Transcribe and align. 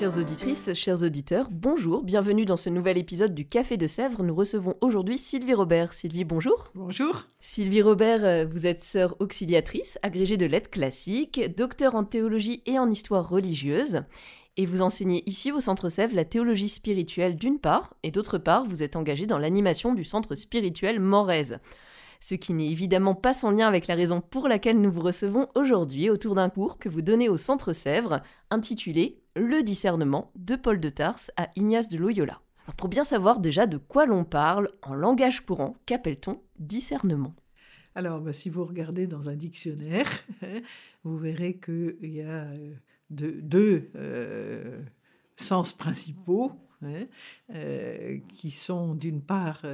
Chères 0.00 0.16
auditrices, 0.16 0.72
chers 0.72 1.02
auditeurs, 1.02 1.48
bonjour, 1.50 2.02
bienvenue 2.02 2.46
dans 2.46 2.56
ce 2.56 2.70
nouvel 2.70 2.96
épisode 2.96 3.34
du 3.34 3.46
Café 3.46 3.76
de 3.76 3.86
Sèvres. 3.86 4.22
Nous 4.22 4.34
recevons 4.34 4.74
aujourd'hui 4.80 5.18
Sylvie 5.18 5.52
Robert. 5.52 5.92
Sylvie, 5.92 6.24
bonjour. 6.24 6.70
Bonjour. 6.74 7.26
Sylvie 7.38 7.82
Robert, 7.82 8.24
euh, 8.24 8.46
vous 8.46 8.66
êtes 8.66 8.82
sœur 8.82 9.14
auxiliatrice, 9.18 9.98
agrégée 10.00 10.38
de 10.38 10.46
lettres 10.46 10.70
classiques, 10.70 11.42
docteur 11.54 11.94
en 11.96 12.04
théologie 12.04 12.62
et 12.64 12.78
en 12.78 12.88
histoire 12.88 13.28
religieuse. 13.28 14.00
Et 14.56 14.64
vous 14.64 14.80
enseignez 14.80 15.22
ici 15.28 15.52
au 15.52 15.60
Centre 15.60 15.90
Sèvres 15.90 16.16
la 16.16 16.24
théologie 16.24 16.70
spirituelle 16.70 17.36
d'une 17.36 17.58
part, 17.58 17.94
et 18.02 18.10
d'autre 18.10 18.38
part, 18.38 18.64
vous 18.64 18.82
êtes 18.82 18.96
engagée 18.96 19.26
dans 19.26 19.36
l'animation 19.36 19.92
du 19.92 20.04
Centre 20.04 20.34
spirituel 20.34 20.98
Morez 20.98 21.58
ce 22.22 22.34
qui 22.34 22.52
n'est 22.52 22.70
évidemment 22.70 23.14
pas 23.14 23.32
sans 23.32 23.50
lien 23.50 23.66
avec 23.66 23.86
la 23.86 23.94
raison 23.94 24.20
pour 24.20 24.46
laquelle 24.46 24.78
nous 24.80 24.92
vous 24.92 25.00
recevons 25.00 25.48
aujourd'hui 25.54 26.10
autour 26.10 26.34
d'un 26.34 26.50
cours 26.50 26.78
que 26.78 26.90
vous 26.90 27.00
donnez 27.00 27.30
au 27.30 27.38
Centre 27.38 27.72
Sèvres, 27.72 28.20
intitulé 28.50 29.19
Le 29.36 29.62
discernement 29.62 30.32
de 30.34 30.56
Paul 30.56 30.80
de 30.80 30.88
Tarse 30.88 31.30
à 31.36 31.50
Ignace 31.54 31.88
de 31.88 31.98
Loyola. 31.98 32.40
pour 32.76 32.88
bien 32.88 33.04
savoir 33.04 33.38
déjà 33.38 33.68
de 33.68 33.76
quoi 33.76 34.04
l'on 34.04 34.24
parle, 34.24 34.70
en 34.82 34.92
langage 34.92 35.46
courant, 35.46 35.76
qu'appelle-t-on 35.86 36.42
discernement? 36.58 37.32
Alors, 37.94 38.20
bah, 38.20 38.32
si 38.32 38.50
vous 38.50 38.64
regardez 38.64 39.06
dans 39.06 39.28
un 39.28 39.36
dictionnaire, 39.36 40.08
vous 41.04 41.16
verrez 41.16 41.58
qu'il 41.58 42.12
y 42.12 42.22
a 42.22 42.46
euh, 42.46 42.74
deux, 43.10 43.90
euh, 43.94 44.82
sens 45.36 45.72
principaux 45.72 46.50
hein, 46.82 47.06
euh, 47.54 48.18
qui 48.28 48.50
sont 48.50 48.94
d'une 48.94 49.22
part 49.22 49.64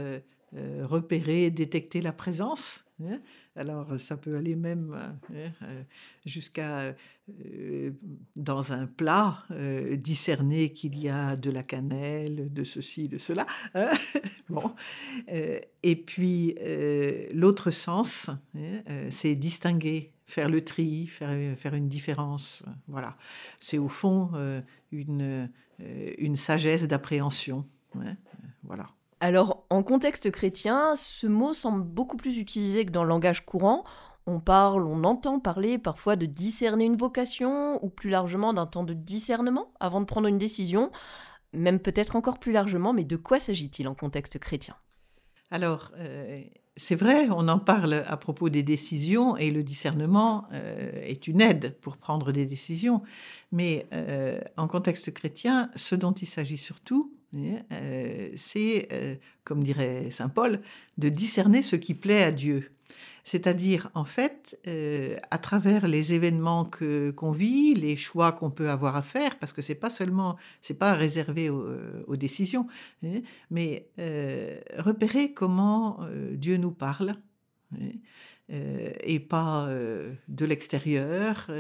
repérer, 0.53 1.51
détecter 1.51 2.03
la 2.03 2.12
présence. 2.12 2.86
Hein. 3.05 3.21
Alors 3.57 4.01
ça 4.01 4.17
peut 4.17 4.37
aller 4.37 4.57
même 4.57 4.95
hein, 4.95 5.19
euh, 5.33 5.83
jusqu'à, 6.25 6.95
euh, 7.29 7.91
dans 8.37 8.73
un 8.73 8.87
plat, 8.87 9.45
discerner 9.97 10.73
qu'il 10.73 10.99
y 10.99 11.09
a 11.09 11.37
de 11.37 11.51
la 11.51 11.63
cannelle, 11.63 12.53
de 12.53 12.65
ceci, 12.65 13.09
de 13.09 13.19
cela. 13.19 13.47
Hein. 13.75 13.91
bon. 14.49 14.75
et 15.29 15.97
puis 15.97 16.57
l'autre 17.33 17.71
sens, 17.71 18.31
c'est 19.11 19.35
distinguer, 19.35 20.13
faire 20.27 20.49
le 20.49 20.65
tri, 20.65 21.07
faire, 21.07 21.59
faire 21.59 21.75
une 21.75 21.89
différence. 21.89 22.65
Voilà. 22.89 23.17
C'est 23.61 23.79
au 23.79 23.89
fond 23.89 24.31
une, 24.91 25.51
une 25.79 26.37
sagesse 26.37 26.85
d'appréhension. 26.85 27.67
Voilà. 28.63 28.96
Alors, 29.20 29.64
en 29.70 29.83
contexte 29.83 30.31
chrétien, 30.31 30.95
ce 30.95 31.27
mot 31.27 31.55
semble 31.55 31.83
beaucoup 31.83 32.17
plus 32.17 32.39
utilisé 32.39 32.84
que 32.84 32.91
dans 32.91 33.03
le 33.03 33.09
langage 33.09 33.47
courant. 33.47 33.84
On 34.27 34.41
parle, 34.41 34.86
on 34.86 35.05
entend 35.05 35.41
parler 35.41 35.78
parfois 35.78 36.17
de 36.17 36.27
discerner 36.27 36.84
une 36.84 36.97
vocation, 36.97 37.83
ou 37.84 37.89
plus 37.89 38.11
largement 38.11 38.53
d'un 38.53 38.67
temps 38.67 38.84
de 38.84 38.92
discernement 38.92 39.72
avant 39.81 40.00
de 40.00 40.05
prendre 40.05 40.28
une 40.28 40.37
décision, 40.37 40.91
même 41.55 41.78
peut-être 41.78 42.16
encore 42.16 42.38
plus 42.38 42.53
largement, 42.53 42.93
mais 42.93 43.05
de 43.05 43.16
quoi 43.16 43.38
s'agit-il 43.38 43.88
en 43.88 43.94
contexte 43.94 44.38
chrétien? 44.38 44.75
Alors, 45.50 45.93
euh, 45.97 46.43
c'est 46.76 46.97
vrai, 46.97 47.28
on 47.31 47.49
en 47.49 47.59
parle 47.59 48.05
à 48.06 48.16
propos 48.16 48.50
des 48.50 48.62
décisions, 48.62 49.37
et 49.37 49.50
le 49.50 49.62
discernement 49.62 50.47
euh, 50.53 50.91
est 51.03 51.26
une 51.26 51.41
aide 51.41 51.76
pour 51.81 51.97
prendre 51.97 52.32
des 52.32 52.44
décisions, 52.44 53.03
mais 53.53 53.87
euh, 53.93 54.41
en 54.56 54.66
contexte 54.66 55.15
chrétien, 55.15 55.71
ce 55.75 55.94
dont 55.94 56.12
il 56.12 56.26
s'agit 56.26 56.59
surtout, 56.59 57.16
c'est, 58.37 58.89
euh, 58.93 59.15
comme 59.45 59.63
dirait 59.63 60.11
Saint 60.11 60.29
Paul, 60.29 60.61
de 60.99 61.09
discerner 61.09 61.63
ce 61.63 61.77
qui 61.77 61.95
plaît 61.95 62.23
à 62.23 62.33
Dieu. 62.33 62.71
C'est-à-dire, 63.25 63.91
en 63.95 64.05
fait, 64.05 64.59
euh, 64.69 65.17
à 65.33 65.39
travers 65.39 65.89
les 65.89 66.13
événements 66.13 66.65
que 66.65 67.11
qu'on 67.11 67.33
vit, 67.33 67.75
les 67.75 67.97
choix 67.97 68.31
qu'on 68.31 68.51
peut 68.51 68.71
avoir 68.71 68.95
à 68.95 69.03
faire, 69.03 69.39
parce 69.39 69.53
que 69.53 69.63
c'est 69.63 69.75
pas 69.75 69.91
seulement, 69.91 70.37
c'est 70.61 70.79
pas 70.79 70.93
réservé 70.93 71.51
aux, 71.51 72.17
décisions, 72.17 72.69
hein, 73.05 73.21
mais 73.51 73.91
repérer 74.79 75.33
comment 75.33 76.01
Dieu 76.33 76.57
nous 76.57 76.71
parle. 76.71 77.17
Hein, 77.73 77.91
et 78.49 79.19
pas 79.19 79.69
de 80.29 80.45
l'extérieur, 80.45 81.51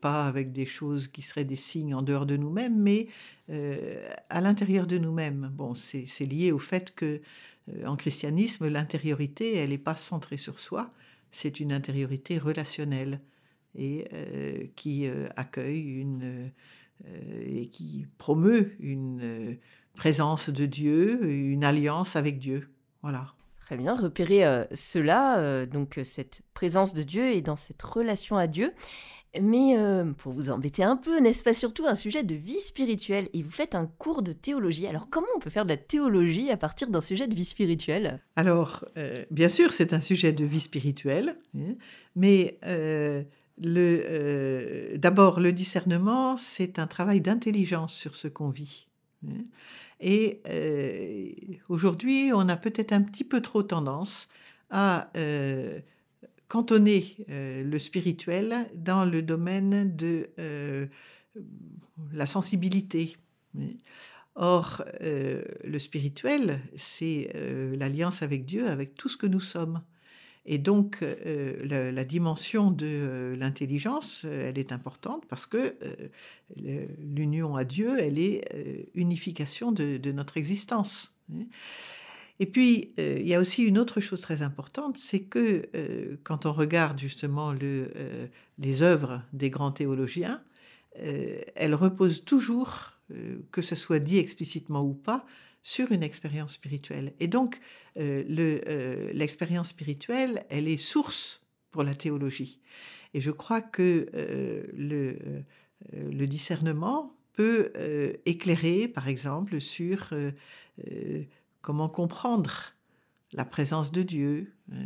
pas 0.00 0.26
avec 0.26 0.50
des 0.50 0.66
choses 0.66 1.06
qui 1.06 1.22
seraient 1.22 1.44
des 1.44 1.54
signes 1.54 1.94
en 1.94 2.02
dehors 2.02 2.26
de 2.26 2.36
nous-mêmes, 2.36 2.76
mais 2.76 3.06
à 4.30 4.40
l'intérieur 4.40 4.86
de 4.86 4.98
nous-mêmes. 4.98 5.50
Bon, 5.52 5.74
c'est 5.74 6.24
lié 6.24 6.52
au 6.52 6.58
fait 6.58 6.94
que 6.94 7.20
en 7.86 7.96
christianisme, 7.96 8.68
l'intériorité, 8.68 9.56
elle 9.56 9.70
n'est 9.70 9.78
pas 9.78 9.94
centrée 9.94 10.36
sur 10.36 10.58
soi, 10.58 10.90
c'est 11.30 11.60
une 11.60 11.72
intériorité 11.72 12.38
relationnelle 12.38 13.20
et 13.76 14.08
qui 14.74 15.06
accueille 15.36 15.82
une 15.82 16.50
et 17.46 17.68
qui 17.68 18.06
promeut 18.18 18.74
une 18.80 19.58
présence 19.94 20.50
de 20.50 20.66
Dieu, 20.66 21.24
une 21.24 21.64
alliance 21.64 22.16
avec 22.16 22.38
Dieu. 22.38 22.70
Voilà. 23.02 23.34
Très 23.60 23.76
bien, 23.76 23.96
repérer 23.96 24.44
euh, 24.44 24.64
cela, 24.74 25.38
euh, 25.38 25.66
donc 25.66 25.98
euh, 25.98 26.04
cette 26.04 26.42
présence 26.52 26.94
de 26.94 27.02
Dieu 27.02 27.32
et 27.32 27.42
dans 27.42 27.56
cette 27.56 27.82
relation 27.82 28.36
à 28.36 28.46
Dieu. 28.46 28.72
Mais 29.40 29.76
pour 30.18 30.32
vous 30.32 30.50
embêter 30.50 30.84
un 30.84 30.96
peu, 30.96 31.18
n'est-ce 31.18 31.42
pas 31.42 31.54
surtout 31.54 31.86
un 31.86 31.94
sujet 31.94 32.22
de 32.22 32.34
vie 32.34 32.60
spirituelle 32.60 33.28
Et 33.32 33.42
vous 33.42 33.50
faites 33.50 33.74
un 33.74 33.86
cours 33.86 34.22
de 34.22 34.32
théologie. 34.32 34.86
Alors 34.86 35.08
comment 35.10 35.26
on 35.36 35.38
peut 35.38 35.50
faire 35.50 35.64
de 35.64 35.70
la 35.70 35.76
théologie 35.78 36.50
à 36.50 36.56
partir 36.56 36.88
d'un 36.88 37.00
sujet 37.00 37.26
de 37.26 37.34
vie 37.34 37.44
spirituelle? 37.44 38.20
Alors, 38.36 38.84
bien 39.30 39.48
sûr, 39.48 39.72
c'est 39.72 39.94
un 39.94 40.00
sujet 40.00 40.32
de 40.32 40.44
vie 40.44 40.60
spirituelle, 40.60 41.36
hein, 41.56 41.74
mais 42.14 42.58
d'abord, 44.98 45.40
le 45.40 45.52
discernement, 45.52 46.36
c'est 46.36 46.78
un 46.78 46.86
travail 46.86 47.20
d'intelligence 47.20 47.94
sur 47.94 48.14
ce 48.14 48.28
qu'on 48.28 48.50
vit. 48.50 48.86
Hein. 49.26 49.44
Et 50.02 50.40
euh, 50.48 51.30
aujourd'hui, 51.68 52.32
on 52.34 52.48
a 52.48 52.56
peut-être 52.56 52.92
un 52.92 53.02
petit 53.02 53.24
peu 53.24 53.40
trop 53.40 53.62
tendance 53.62 54.28
à 54.70 55.10
euh, 55.16 55.78
cantonner 56.52 57.16
euh, 57.30 57.64
le 57.64 57.78
spirituel 57.78 58.68
dans 58.74 59.06
le 59.06 59.22
domaine 59.22 59.96
de 59.96 60.28
la 62.12 62.26
sensibilité. 62.26 63.16
Or, 64.34 64.84
le 65.00 65.78
spirituel, 65.78 66.60
c'est 66.76 67.32
l'alliance 67.78 68.20
avec 68.22 68.44
Dieu, 68.44 68.68
avec 68.68 68.94
tout 68.94 69.08
ce 69.08 69.16
que 69.16 69.26
nous 69.26 69.40
sommes. 69.40 69.80
Et 70.44 70.58
donc, 70.58 70.98
euh, 71.02 71.92
la, 71.92 72.04
dimension 72.04 72.72
de 72.72 72.86
euh, 72.86 73.36
l'intelligence, 73.36 74.22
euh, 74.24 74.48
elle 74.48 74.58
est 74.58 74.72
importante 74.72 75.24
parce 75.28 75.46
que 75.46 75.76
l'union 76.56 77.54
à 77.54 77.64
Dieu, 77.64 77.96
elle 78.00 78.18
est 78.18 78.90
unification 78.94 79.70
de, 79.72 80.12
notre 80.12 80.36
existence. 80.36 81.14
Et 82.40 82.46
puis, 82.46 82.92
il 82.98 83.26
y 83.26 83.34
a 83.34 83.40
aussi 83.40 83.62
une 83.64 83.78
autre 83.78 84.00
chose 84.00 84.20
très 84.20 84.42
importante, 84.42 84.96
c'est 84.96 85.20
que 85.20 85.68
quand 86.24 86.44
on 86.46 86.52
regarde 86.52 86.98
justement 86.98 87.52
le, 87.52 87.92
les 88.58 88.82
œuvres 88.82 89.22
des 89.32 89.50
grands 89.50 89.70
théologiens, 89.70 90.42
elles 90.96 91.74
reposent 91.74 92.24
toujours, 92.24 92.92
que 93.52 93.62
ce 93.62 93.76
soit 93.76 94.00
dit 94.00 94.18
explicitement 94.18 94.82
ou 94.82 94.94
pas, 94.94 95.24
sur 95.62 95.92
une 95.92 96.02
expérience 96.02 96.54
spirituelle. 96.54 97.14
Et 97.20 97.28
donc, 97.28 97.60
euh, 97.96 98.24
euh, 98.28 99.10
l'expérience 99.14 99.68
spirituelle, 99.68 100.44
elle 100.50 100.68
est 100.68 100.76
source 100.76 101.42
pour 101.70 101.84
la 101.84 101.94
théologie. 101.94 102.60
Et 103.14 103.20
je 103.20 103.30
crois 103.30 103.60
que 103.60 104.08
euh, 104.14 104.64
le, 104.74 106.26
discernement 106.26 107.14
peut 107.32 107.72
éclairer, 108.26 108.88
par 108.88 109.08
exemple, 109.08 109.60
sur 109.60 110.10
comment 111.62 111.88
comprendre 111.88 112.74
la 113.32 113.44
présence 113.46 113.92
de 113.92 114.02
Dieu 114.02 114.52
hein, 114.70 114.76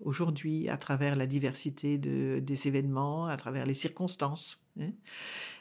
aujourd'hui 0.00 0.68
à 0.68 0.76
travers 0.76 1.14
la 1.14 1.26
diversité 1.26 1.96
de, 1.96 2.40
des 2.42 2.66
événements, 2.66 3.26
à 3.26 3.36
travers 3.36 3.66
les 3.66 3.74
circonstances. 3.74 4.64
Hein. 4.80 4.90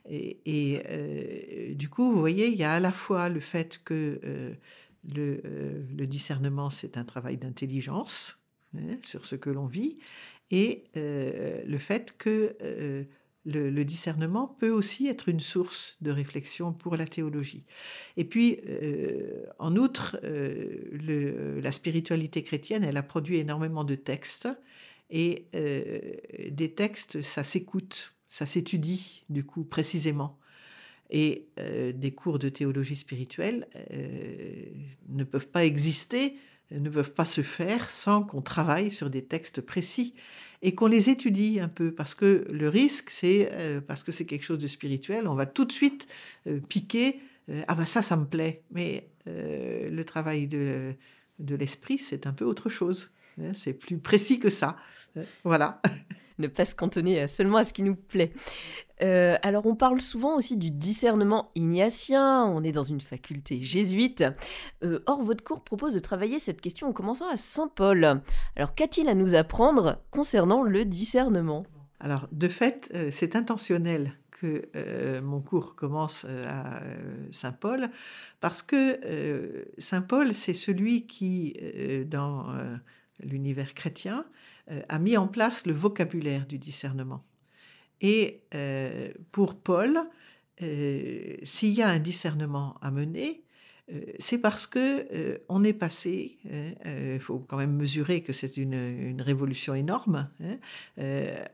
Et, 0.10 1.76
du 1.76 1.90
coup, 1.90 2.12
vous 2.12 2.20
voyez, 2.20 2.48
il 2.48 2.58
y 2.58 2.64
a 2.64 2.74
à 2.74 2.80
la 2.80 2.92
fois 2.92 3.30
le 3.30 3.40
fait 3.40 3.82
que 3.84 4.20
euh, 4.24 4.56
le, 5.14 6.06
discernement, 6.08 6.72
c'est 6.72 6.98
un 6.98 7.04
travail 7.04 7.38
d'intelligence 7.38 8.42
hein, 8.76 8.98
sur 9.04 9.26
ce 9.26 9.36
que 9.36 9.52
l'on 9.52 9.68
vit, 9.68 10.00
et 10.50 10.84
euh, 10.98 11.62
le 11.66 11.78
fait 11.78 12.18
que 12.18 12.56
le, 13.46 13.84
discernement 13.84 14.48
peut 14.60 14.70
aussi 14.70 15.08
être 15.08 15.30
une 15.30 15.40
source 15.40 15.98
de 16.02 16.12
réflexion 16.12 16.74
pour 16.74 16.96
la 16.96 17.06
théologie. 17.06 17.64
Et 18.18 18.26
puis, 18.26 18.60
euh, 18.68 19.46
en 19.60 19.76
outre, 19.76 20.20
euh, 20.24 21.60
la 21.62 21.72
spiritualité 21.72 22.44
chrétienne, 22.44 22.84
elle 22.84 22.98
a 22.98 23.04
produit 23.04 23.38
énormément 23.38 23.84
de 23.84 23.96
textes, 23.96 24.48
et 25.10 25.48
euh, 25.56 26.00
des 26.50 26.74
textes, 26.74 27.22
ça 27.22 27.44
s'écoute, 27.44 28.14
ça 28.30 28.46
s'étudie, 28.46 29.22
du 29.30 29.44
coup, 29.44 29.64
précisément. 29.64 30.38
Et 31.14 31.50
des 31.94 32.12
cours 32.12 32.40
de 32.40 32.48
théologie 32.48 32.96
spirituelle 32.96 33.68
ne 35.10 35.26
peuvent 35.26 35.50
pas 35.50 35.66
exister, 35.66 36.38
ne 36.72 36.90
peuvent 36.90 37.12
pas 37.12 37.26
se 37.26 37.42
faire 37.42 37.90
sans 37.90 38.24
qu'on 38.24 38.42
travaille 38.42 38.92
sur 38.92 39.10
des 39.10 39.24
textes 39.24 39.62
précis 39.62 40.14
et 40.62 40.76
qu'on 40.76 40.88
les 40.88 41.10
étudie 41.10 41.60
un 41.60 41.68
peu, 41.68 41.92
parce 41.92 42.14
que 42.14 42.46
le 42.50 42.70
risque, 42.70 43.10
c'est, 43.10 43.50
euh, 43.54 43.82
parce 43.82 44.04
que 44.04 44.12
c'est 44.12 44.26
quelque 44.26 44.44
chose 44.44 44.60
de 44.60 44.68
spirituel, 44.68 45.28
on 45.28 45.34
va 45.34 45.46
tout 45.46 45.66
de 45.66 45.72
suite 45.72 46.08
euh, 46.48 46.60
piquer, 46.60 47.20
euh, 47.50 47.64
ah 47.68 47.76
ben 47.76 47.86
ça, 47.86 48.02
ça 48.02 48.16
me 48.16 48.26
plaît, 48.26 48.64
mais 48.72 49.08
le 49.28 50.02
travail 50.02 50.48
de, 50.48 50.96
de 51.38 51.56
l'esprit, 51.56 52.00
c'est 52.00 52.26
un 52.26 52.34
peu 52.34 52.44
autre 52.44 52.70
chose, 52.70 53.12
hein, 53.40 53.54
c'est 53.54 53.74
plus 53.74 53.98
précis 54.00 54.40
que 54.40 54.50
ça, 54.50 54.78
voilà. 55.44 55.82
ne 56.42 56.48
pas 56.48 56.66
se 56.66 56.76
cantonner 56.76 57.28
seulement 57.28 57.58
à 57.58 57.64
ce 57.64 57.74
qui 57.74 57.84
nous 57.84 57.96
plaît. 57.96 58.32
Euh, 59.04 59.38
alors 59.42 59.66
on 59.66 59.76
parle 59.76 60.00
souvent 60.00 60.36
aussi 60.36 60.58
du 60.58 60.70
discernement 60.70 61.52
ignatien, 61.56 62.46
on 62.46 62.64
est 62.64 62.72
dans 62.72 62.84
une 62.84 63.02
faculté 63.02 63.62
jésuite. 63.62 64.24
Euh, 64.84 65.00
or 65.08 65.24
votre 65.24 65.44
cours 65.44 65.64
propose 65.64 65.94
de 65.94 66.00
travailler 66.00 66.38
cette 66.40 66.62
question 66.62 66.88
en 66.88 66.94
commençant 66.94 67.28
à 67.30 67.38
Saint 67.38 67.68
Paul. 67.68 68.22
Alors 68.56 68.76
qu'a-t-il 68.76 69.10
à 69.10 69.16
nous 69.16 69.34
apprendre 69.34 70.02
concernant 70.12 70.62
le 70.62 70.86
discernement? 70.86 71.66
Alors 72.00 72.28
de 72.32 72.48
fait, 72.48 72.92
euh, 72.94 73.10
c'est 73.12 73.36
intentionnel 73.36 74.14
que 74.32 75.20
mon 75.22 75.40
cours 75.40 75.76
commence 75.76 76.26
à 76.26 76.82
Saint 77.30 77.52
Paul, 77.52 77.90
parce 78.40 78.64
que 78.64 79.68
Saint 79.78 80.02
Paul, 80.02 80.34
c'est 80.34 80.56
celui 80.56 81.06
qui, 81.06 81.54
dans 82.08 82.48
l'univers 83.20 83.76
chrétien, 83.76 84.26
a 84.90 85.00
mis 85.00 85.18
en 85.18 85.28
place 85.28 85.66
le 85.66 85.74
vocabulaire 85.74 86.46
du 86.48 86.58
discernement. 86.58 87.24
Et 88.02 88.42
euh, 88.56 89.10
pour 89.32 89.56
Paul, 89.56 90.02
euh, 90.62 91.36
s'il 91.44 91.74
y 91.74 91.82
a 91.82 91.90
un 91.90 92.00
discernement 92.00 92.76
à 92.82 92.92
mener, 92.92 93.44
euh, 93.92 94.02
c'est 94.20 94.40
parce 94.40 94.68
que 94.68 95.40
on 95.50 95.64
est 95.64 95.74
passé. 95.74 96.38
Il 96.86 97.20
faut 97.20 97.40
quand 97.40 97.58
même 97.58 97.76
mesurer 97.76 98.22
que 98.22 98.34
c'est 98.34 98.58
une, 98.58 99.22
révolution 99.22 99.76
énorme. 99.76 100.30
Hein, 100.44 100.58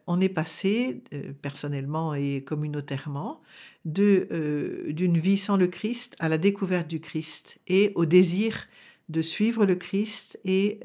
on 0.07 0.21
est 0.21 0.29
passé 0.29 1.03
personnellement 1.41 2.13
et 2.13 2.41
communautairement 2.41 3.41
de 3.85 4.87
d'une 4.89 5.17
vie 5.17 5.37
sans 5.37 5.57
le 5.57 5.67
Christ 5.67 6.15
à 6.19 6.29
la 6.29 6.37
découverte 6.37 6.87
du 6.87 6.99
Christ 6.99 7.59
et 7.67 7.91
au 7.95 8.05
désir 8.05 8.67
de 9.09 9.21
suivre 9.21 9.65
le 9.65 9.75
Christ 9.75 10.37
et 10.43 10.79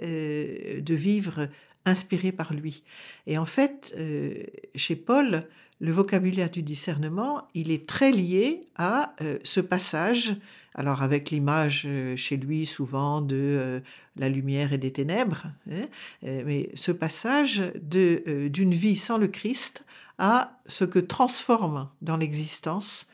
de 0.80 0.94
vivre 0.94 1.48
inspiré 1.84 2.32
par 2.32 2.52
lui. 2.52 2.82
Et 3.26 3.38
en 3.38 3.44
fait, 3.44 3.94
euh, 3.96 4.42
chez 4.74 4.96
Paul, 4.96 5.48
le 5.80 5.92
vocabulaire 5.92 6.50
du 6.50 6.62
discernement, 6.62 7.48
il 7.54 7.70
est 7.70 7.88
très 7.88 8.12
lié 8.12 8.68
à 8.76 9.14
euh, 9.20 9.38
ce 9.42 9.60
passage, 9.60 10.36
alors 10.74 11.02
avec 11.02 11.30
l'image 11.30 11.84
euh, 11.86 12.14
chez 12.16 12.36
lui 12.36 12.66
souvent 12.66 13.20
de 13.20 13.82
la 14.16 14.28
lumière 14.28 14.72
et 14.72 14.78
des 14.78 14.92
ténèbres, 14.92 15.46
hein, 15.70 15.86
mais 16.22 16.70
ce 16.74 16.92
passage 16.92 17.62
de, 17.80 18.48
d'une 18.48 18.74
vie 18.74 18.96
sans 18.96 19.18
le 19.18 19.26
Christ 19.26 19.84
à 20.18 20.60
ce 20.66 20.84
que 20.84 20.98
transforme 20.98 21.88
dans 22.02 22.16
l'existence 22.16 23.08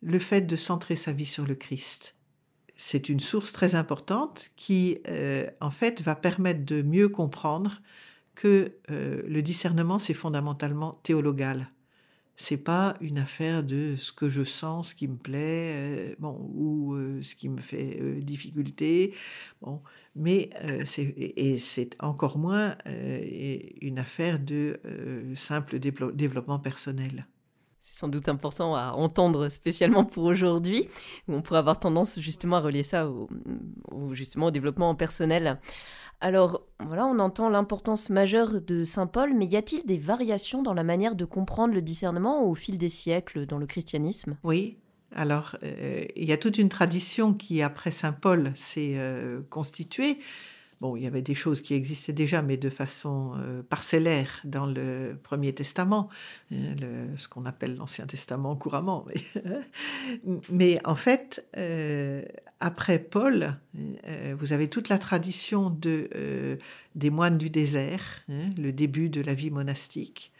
le 0.00 0.18
fait 0.18 0.42
de 0.42 0.56
centrer 0.56 0.96
sa 0.96 1.12
vie 1.12 1.26
sur 1.26 1.46
le 1.46 1.54
Christ. 1.54 2.14
C'est 2.76 3.08
une 3.08 3.20
source 3.20 3.52
très 3.52 3.74
importante 3.74 4.50
qui, 4.56 4.98
en 5.60 5.70
fait, 5.70 6.00
va 6.00 6.14
permettre 6.14 6.64
de 6.64 6.82
mieux 6.82 7.08
comprendre 7.08 7.80
que 8.38 8.78
euh, 8.92 9.22
le 9.26 9.42
discernement, 9.42 9.98
c'est 9.98 10.14
fondamentalement 10.14 10.92
théologal. 11.02 11.72
C'est 12.36 12.56
pas 12.56 12.94
une 13.00 13.18
affaire 13.18 13.64
de 13.64 13.96
ce 13.96 14.12
que 14.12 14.28
je 14.30 14.44
sens, 14.44 14.90
ce 14.90 14.94
qui 14.94 15.08
me 15.08 15.16
plaît, 15.16 15.72
euh, 15.74 16.14
bon, 16.20 16.48
ou 16.54 16.94
euh, 16.94 17.20
ce 17.20 17.34
qui 17.34 17.48
me 17.48 17.60
fait 17.60 17.98
difficulté. 18.20 19.12
Bon, 19.60 19.82
mais 20.14 20.50
c'est 20.84 21.02
et 21.02 21.58
c'est 21.58 21.96
encore 22.00 22.38
moins 22.38 22.76
une 23.80 23.98
affaire 23.98 24.38
de 24.38 24.80
simple 25.34 25.80
développement 25.80 26.60
personnel. 26.60 27.26
C'est 27.80 27.98
sans 27.98 28.08
doute 28.08 28.28
important 28.28 28.76
à 28.76 28.92
entendre 28.92 29.48
spécialement 29.48 30.04
pour 30.04 30.22
aujourd'hui. 30.22 30.88
On 31.26 31.42
pourrait 31.42 31.58
avoir 31.58 31.80
tendance 31.80 32.20
justement 32.20 32.58
à 32.58 32.60
relier 32.60 32.84
ça 32.84 33.08
au, 33.08 33.28
justement 34.14 34.46
au 34.46 34.50
développement 34.52 34.94
personnel. 34.94 35.58
Alors 36.20 36.67
voilà, 36.86 37.06
on 37.06 37.18
entend 37.18 37.48
l'importance 37.48 38.08
majeure 38.08 38.60
de 38.60 38.84
Saint 38.84 39.08
Paul, 39.08 39.34
mais 39.34 39.46
y 39.46 39.56
a-t-il 39.56 39.84
des 39.84 39.98
variations 39.98 40.62
dans 40.62 40.74
la 40.74 40.84
manière 40.84 41.16
de 41.16 41.24
comprendre 41.24 41.74
le 41.74 41.82
discernement 41.82 42.44
au 42.44 42.54
fil 42.54 42.78
des 42.78 42.88
siècles 42.88 43.46
dans 43.46 43.58
le 43.58 43.66
christianisme? 43.66 44.36
Oui, 44.44 44.78
alors 45.12 45.56
euh, 45.64 46.04
il 46.14 46.28
y 46.28 46.32
a 46.32 46.36
toute 46.36 46.58
une 46.58 46.68
tradition 46.68 47.34
qui, 47.34 47.62
après 47.62 47.90
Saint 47.90 48.12
Paul, 48.12 48.52
s'est 48.54 48.94
euh, 48.94 49.40
constituée. 49.50 50.18
Bon, 50.80 50.94
il 50.94 51.02
y 51.02 51.06
avait 51.08 51.22
des 51.22 51.34
choses 51.34 51.60
qui 51.60 51.74
existaient 51.74 52.12
déjà, 52.12 52.40
mais 52.40 52.56
de 52.56 52.70
façon 52.70 53.32
euh, 53.36 53.62
parcellaire 53.62 54.40
dans 54.44 54.66
le 54.66 55.18
Premier 55.20 55.52
Testament, 55.52 56.08
hein, 56.52 56.76
ce 57.16 57.26
qu'on 57.26 57.46
appelle 57.46 57.74
l'Ancien 57.76 58.06
Testament 58.06 58.54
couramment. 58.54 59.04
Mais, 60.50 60.78
en 60.84 60.94
fait, 60.94 61.48
euh, 61.56 62.22
après 62.60 63.00
Paul, 63.00 63.58
euh, 64.06 64.36
vous 64.38 64.52
avez 64.52 64.68
toute 64.68 64.88
la 64.88 64.98
tradition 64.98 65.70
de, 65.70 66.58
des 66.94 67.10
moines 67.10 67.38
du 67.38 67.50
désert, 67.50 68.22
hein, 68.28 68.50
le 68.56 68.70
début 68.70 69.08
de 69.08 69.20
la 69.20 69.34
vie 69.34 69.50
monastique. 69.50 70.32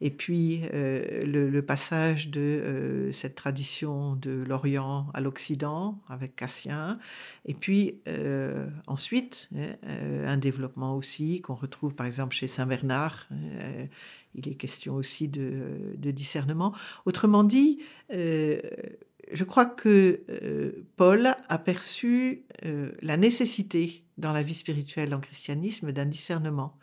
Et 0.00 0.10
puis 0.10 0.62
euh, 0.74 1.22
le, 1.24 1.62
passage 1.62 2.28
de 2.28 2.40
euh, 2.40 3.12
cette 3.12 3.34
tradition 3.34 4.14
de 4.16 4.44
l'Orient 4.46 5.06
à 5.14 5.20
l'Occident 5.20 5.98
avec 6.08 6.36
Cassien. 6.36 6.98
Et 7.46 7.54
puis 7.54 8.00
euh, 8.06 8.66
ensuite, 8.86 9.48
un 9.82 10.36
développement 10.36 10.96
aussi 10.96 11.40
qu'on 11.40 11.54
retrouve 11.54 11.94
par 11.94 12.06
exemple 12.06 12.34
chez 12.34 12.46
Saint 12.46 12.66
Bernard. 12.66 13.28
il 14.34 14.48
est 14.48 14.54
question 14.54 14.94
aussi 14.94 15.28
de 15.28 16.10
discernement. 16.10 16.74
Autrement 17.06 17.44
dit, 17.44 17.78
je 18.10 19.44
crois 19.44 19.66
que 19.66 20.84
Paul 20.96 21.34
a 21.48 21.58
perçu 21.58 22.44
la 23.02 23.16
nécessité 23.16 24.04
dans 24.18 24.32
la 24.32 24.42
vie 24.42 24.54
spirituelle 24.54 25.14
en 25.14 25.20
christianisme 25.20 25.92
d'un 25.92 26.06
discernement. 26.06 26.78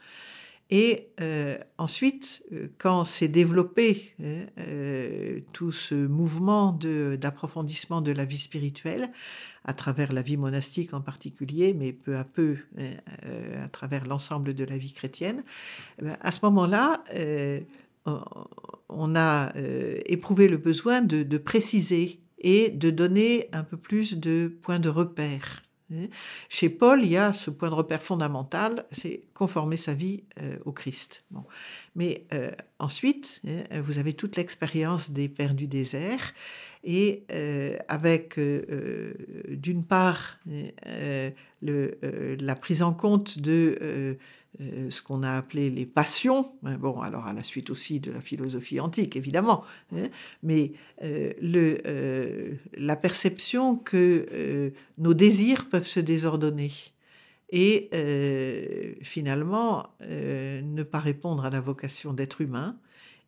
Et 0.69 1.09
euh, 1.19 1.57
ensuite, 1.77 2.41
euh, 2.51 2.67
quand 2.77 3.03
s'est 3.03 3.27
développé 3.27 4.13
hein, 4.19 4.45
euh, 4.57 5.39
tout 5.51 5.71
ce 5.71 5.93
mouvement 5.93 6.71
d'approfondissement 6.71 8.01
de, 8.01 8.11
la 8.11 8.25
vie 8.25 8.37
spirituelle, 8.37 9.11
à 9.65 9.73
travers 9.73 10.13
la 10.13 10.21
vie 10.21 10.37
monastique 10.37 10.93
en 10.93 11.01
particulier, 11.01 11.73
mais 11.73 11.93
peu 11.93 12.17
à 12.17 12.23
peu 12.23 12.57
hein, 12.77 12.91
à 13.63 13.67
travers 13.67 14.05
l'ensemble 14.05 14.53
de 14.53 14.63
la 14.63 14.77
vie 14.77 14.93
chrétienne, 14.93 15.43
eh 15.99 16.05
ben, 16.05 16.17
à 16.21 16.31
ce 16.31 16.39
moment-là, 16.43 17.03
on 18.89 19.15
a 19.15 19.53
éprouvé 20.05 20.47
le 20.47 20.57
besoin 20.57 21.01
de, 21.01 21.37
préciser 21.37 22.19
et 22.39 22.69
de 22.69 22.89
donner 22.89 23.47
un 23.53 23.63
peu 23.63 23.77
plus 23.77 24.17
de 24.17 24.53
points 24.61 24.79
de 24.79 24.89
repère. 24.89 25.63
Chez 26.49 26.69
Paul, 26.69 27.03
il 27.03 27.11
y 27.11 27.17
a 27.17 27.33
ce 27.33 27.49
point 27.49 27.69
de 27.69 27.75
repère 27.75 28.01
fondamental, 28.01 28.85
c'est 28.91 29.23
conformer 29.33 29.77
sa 29.77 29.93
vie 29.93 30.23
euh, 30.41 30.57
au 30.65 30.71
Christ. 30.71 31.23
Mais 31.95 32.25
euh, 32.33 32.51
ensuite, 32.79 33.41
hein, 33.47 33.63
vous 33.81 33.97
avez 33.97 34.13
toute 34.13 34.35
l'expérience 34.35 35.11
des 35.11 35.29
pères 35.29 35.53
du 35.53 35.67
désert, 35.67 36.33
et 36.83 37.23
euh, 37.31 37.77
avec 37.87 38.39
d'une 38.39 39.85
part 39.85 40.39
la 41.61 42.55
prise 42.55 42.81
en 42.81 42.93
compte 42.93 43.39
de 43.39 44.17
euh, 44.61 44.91
ce 44.91 45.01
qu'on 45.01 45.23
a 45.23 45.31
appelé 45.31 45.71
les 45.71 45.87
passions, 45.87 46.51
hein, 46.63 46.77
bon, 46.77 47.01
alors 47.01 47.25
à 47.25 47.33
la 47.33 47.41
suite 47.41 47.71
aussi 47.71 47.99
de 47.99 48.11
la 48.11 48.21
philosophie 48.21 48.79
antique, 48.79 49.15
évidemment, 49.15 49.63
hein, 49.95 50.09
mais 50.43 50.73
euh, 51.01 51.33
euh, 51.41 52.53
la 52.77 52.95
perception 52.95 53.75
que 53.75 54.71
nos 54.99 55.15
désirs 55.15 55.69
peuvent 55.69 55.87
se 55.87 55.99
désordonner 55.99 56.71
et 57.49 57.89
finalement 59.01 59.87
ne 60.01 60.83
pas 60.83 60.99
répondre 60.99 61.45
à 61.45 61.49
la 61.49 61.59
vocation 61.59 62.13
d'être 62.13 62.41
humain 62.41 62.77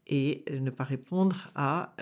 et 0.07 0.45
ne 0.51 0.69
pas 0.69 0.83
répondre 0.83 1.51
à 1.55 1.95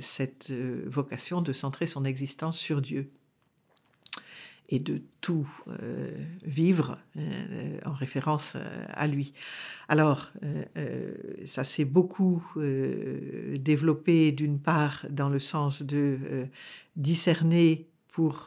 cette 0.00 0.52
vocation 0.52 1.42
de 1.42 1.52
centrer 1.52 1.86
son 1.86 2.04
existence 2.04 2.58
sur 2.58 2.80
Dieu. 2.80 3.10
et 4.70 4.78
de 4.78 5.02
tout 5.20 5.48
vivre 6.44 6.98
en 7.84 7.92
référence 7.92 8.56
à 8.88 9.06
lui. 9.08 9.34
Alors, 9.88 10.30
ça 11.44 11.64
s'est 11.64 11.84
beaucoup 11.84 12.42
développé 12.56 14.32
d'une 14.32 14.60
part 14.60 15.06
dans 15.10 15.28
le 15.28 15.40
sens 15.40 15.82
de 15.82 16.46
discerner 16.96 17.88
pour 18.08 18.46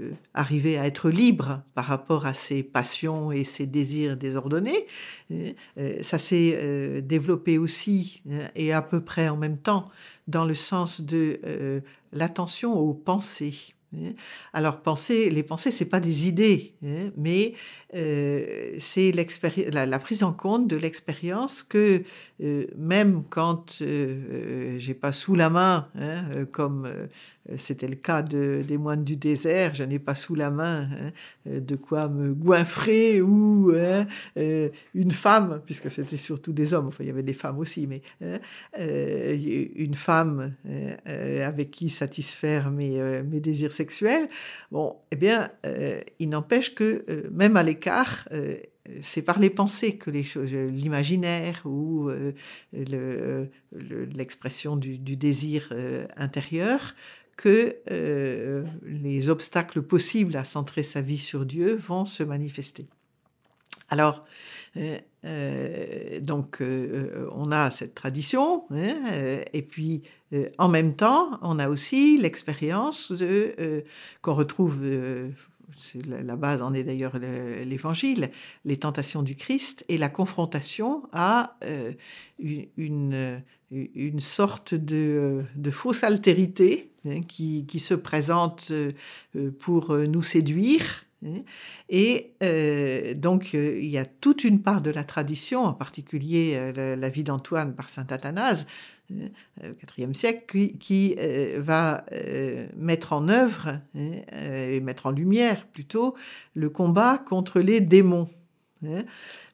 euh, 0.00 0.12
arriver 0.34 0.78
à 0.78 0.86
être 0.86 1.10
libre 1.10 1.62
par 1.74 1.86
rapport 1.86 2.26
à 2.26 2.34
ses 2.34 2.62
passions 2.62 3.32
et 3.32 3.44
ses 3.44 3.66
désirs 3.66 4.16
désordonnés. 4.16 4.86
Euh, 5.30 5.52
euh, 5.78 6.02
ça 6.02 6.18
s'est 6.18 7.02
développé 7.02 7.58
aussi 7.58 8.22
et 8.54 8.72
à 8.72 8.82
peu 8.82 9.00
près 9.00 9.28
en 9.28 9.36
même 9.36 9.58
temps 9.58 9.90
dans 10.28 10.44
le 10.44 10.54
sens 10.54 11.00
de 11.00 11.82
l'attention 12.12 12.78
aux 12.78 12.94
pensées. 12.94 13.74
Alors, 14.52 14.80
penser, 14.80 15.30
les 15.30 15.44
pensées, 15.44 15.70
c'est 15.70 15.84
pas 15.84 16.00
des 16.00 16.26
idées, 16.26 16.74
hein, 16.84 17.10
mais 17.16 17.54
c'est 18.78 19.12
la, 19.12 19.98
prise 19.98 20.22
en 20.24 20.32
compte 20.32 20.66
de 20.66 20.76
l'expérience 20.76 21.62
que 21.62 22.02
même 22.76 23.24
quand 23.30 23.78
euh, 23.80 24.76
j'ai 24.78 24.94
pas 24.94 25.12
sous 25.12 25.34
la 25.34 25.50
main, 25.50 25.88
hein, 25.94 26.44
comme 26.50 26.88
c'était 27.58 27.88
le 27.88 27.96
cas 27.96 28.22
des 28.22 28.78
moines 28.78 29.04
du 29.04 29.16
désert, 29.16 29.74
je 29.74 29.84
n'ai 29.84 29.98
pas 29.98 30.14
sous 30.14 30.34
la 30.34 30.50
main 30.50 30.88
de 31.46 31.76
quoi 31.76 32.08
me 32.08 32.32
goinfrer 32.32 33.20
ou 33.20 33.72
une 34.94 35.10
femme, 35.10 35.60
puisque 35.66 35.90
c'était 35.90 36.16
surtout 36.16 36.52
des 36.52 36.72
hommes, 36.72 36.86
enfin 36.86 37.04
il 37.04 37.08
y 37.08 37.10
avait 37.10 37.22
des 37.22 37.34
femmes 37.34 37.58
aussi, 37.58 37.86
mais 37.86 38.02
une 38.78 39.94
femme 39.94 40.54
avec 41.04 41.70
qui 41.70 41.90
satisfaire 41.90 42.70
mes, 42.70 43.22
désirs 43.40 43.72
sexuels. 43.72 44.28
Bon, 44.70 44.96
eh 45.10 45.16
bien, 45.16 45.50
il 46.18 46.30
n'empêche 46.30 46.74
que 46.74 47.04
même 47.30 47.56
à 47.56 47.62
euh, 48.32 48.56
c'est 49.00 49.22
par 49.22 49.38
les 49.38 49.50
pensées 49.50 49.96
que 49.96 50.10
les 50.10 50.24
choses, 50.24 50.52
l'imaginaire 50.52 51.62
ou 51.64 52.10
euh, 52.10 52.32
l'expression 53.82 54.76
du, 54.76 54.98
désir 54.98 55.68
euh, 55.72 56.06
intérieur, 56.16 56.94
que 57.36 57.76
les 58.82 59.28
obstacles 59.28 59.82
possibles 59.82 60.36
à 60.36 60.44
centrer 60.44 60.82
sa 60.82 61.00
vie 61.00 61.18
sur 61.18 61.46
Dieu 61.46 61.76
vont 61.76 62.04
se 62.04 62.22
manifester. 62.22 62.86
Alors, 63.90 64.24
donc, 64.74 66.62
on 67.32 67.52
a 67.52 67.70
cette 67.70 67.94
tradition, 67.94 68.64
hein, 68.70 68.96
et 69.52 69.62
puis 69.62 70.02
en 70.58 70.68
même 70.68 70.96
temps, 70.96 71.38
on 71.42 71.58
a 71.58 71.68
aussi 71.68 72.16
l'expérience 72.18 73.12
qu'on 74.22 74.34
retrouve 74.34 74.82
la 76.06 76.36
base 76.36 76.62
en 76.62 76.74
est 76.74 76.84
d'ailleurs 76.84 77.18
l'évangile, 77.18 78.30
les 78.64 78.76
tentations 78.76 79.22
du 79.22 79.36
Christ 79.36 79.84
et 79.88 79.98
la 79.98 80.08
confrontation 80.08 81.02
à 81.12 81.56
euh, 81.64 81.92
une, 82.38 83.42
une, 83.70 84.20
sorte 84.20 84.74
de, 84.74 85.44
de 85.56 85.70
fausse 85.70 86.04
altérité 86.04 86.90
hein, 87.06 87.20
qui, 87.22 87.66
qui, 87.66 87.80
se 87.80 87.94
présente 87.94 88.70
euh, 88.70 88.92
pour 89.58 89.96
nous 89.96 90.22
séduire. 90.22 91.03
Et 91.88 92.32
euh, 92.42 93.14
donc, 93.14 93.52
il 93.54 93.86
y 93.86 93.98
a 93.98 94.04
toute 94.04 94.44
une 94.44 94.60
part 94.60 94.82
de 94.82 94.90
la 94.90 95.04
tradition, 95.04 95.64
en 95.64 95.72
particulier 95.72 96.72
la 96.74 97.08
vie 97.08 97.24
d'Antoine 97.24 97.74
par 97.74 97.88
saint 97.88 98.06
Athanase, 98.10 98.66
euh, 99.12 99.28
au 99.62 100.00
IVe 100.00 100.14
siècle, 100.14 100.68
qui, 100.78 101.14
euh, 101.18 101.56
va 101.58 102.06
euh, 102.12 102.66
mettre 102.76 103.12
en 103.12 103.28
œuvre 103.28 103.80
hein, 103.94 104.10
et 104.32 104.80
mettre 104.80 105.06
en 105.06 105.10
lumière 105.10 105.66
plutôt 105.66 106.14
le 106.54 106.70
combat 106.70 107.18
contre 107.18 107.60
les 107.60 107.80
démons. 107.80 108.30
Hein. 108.86 109.04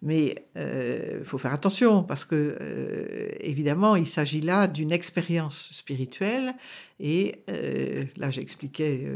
Mais 0.02 0.46
il 0.56 1.24
faut 1.24 1.38
faire 1.38 1.52
attention 1.52 2.02
parce 2.02 2.24
que, 2.24 2.56
évidemment, 3.40 3.96
il 3.96 4.06
s'agit 4.06 4.40
là 4.40 4.66
d'une 4.66 4.92
expérience 4.92 5.70
spirituelle. 5.72 6.54
Et 6.98 7.42
là, 8.16 8.30
j'expliquais 8.30 9.06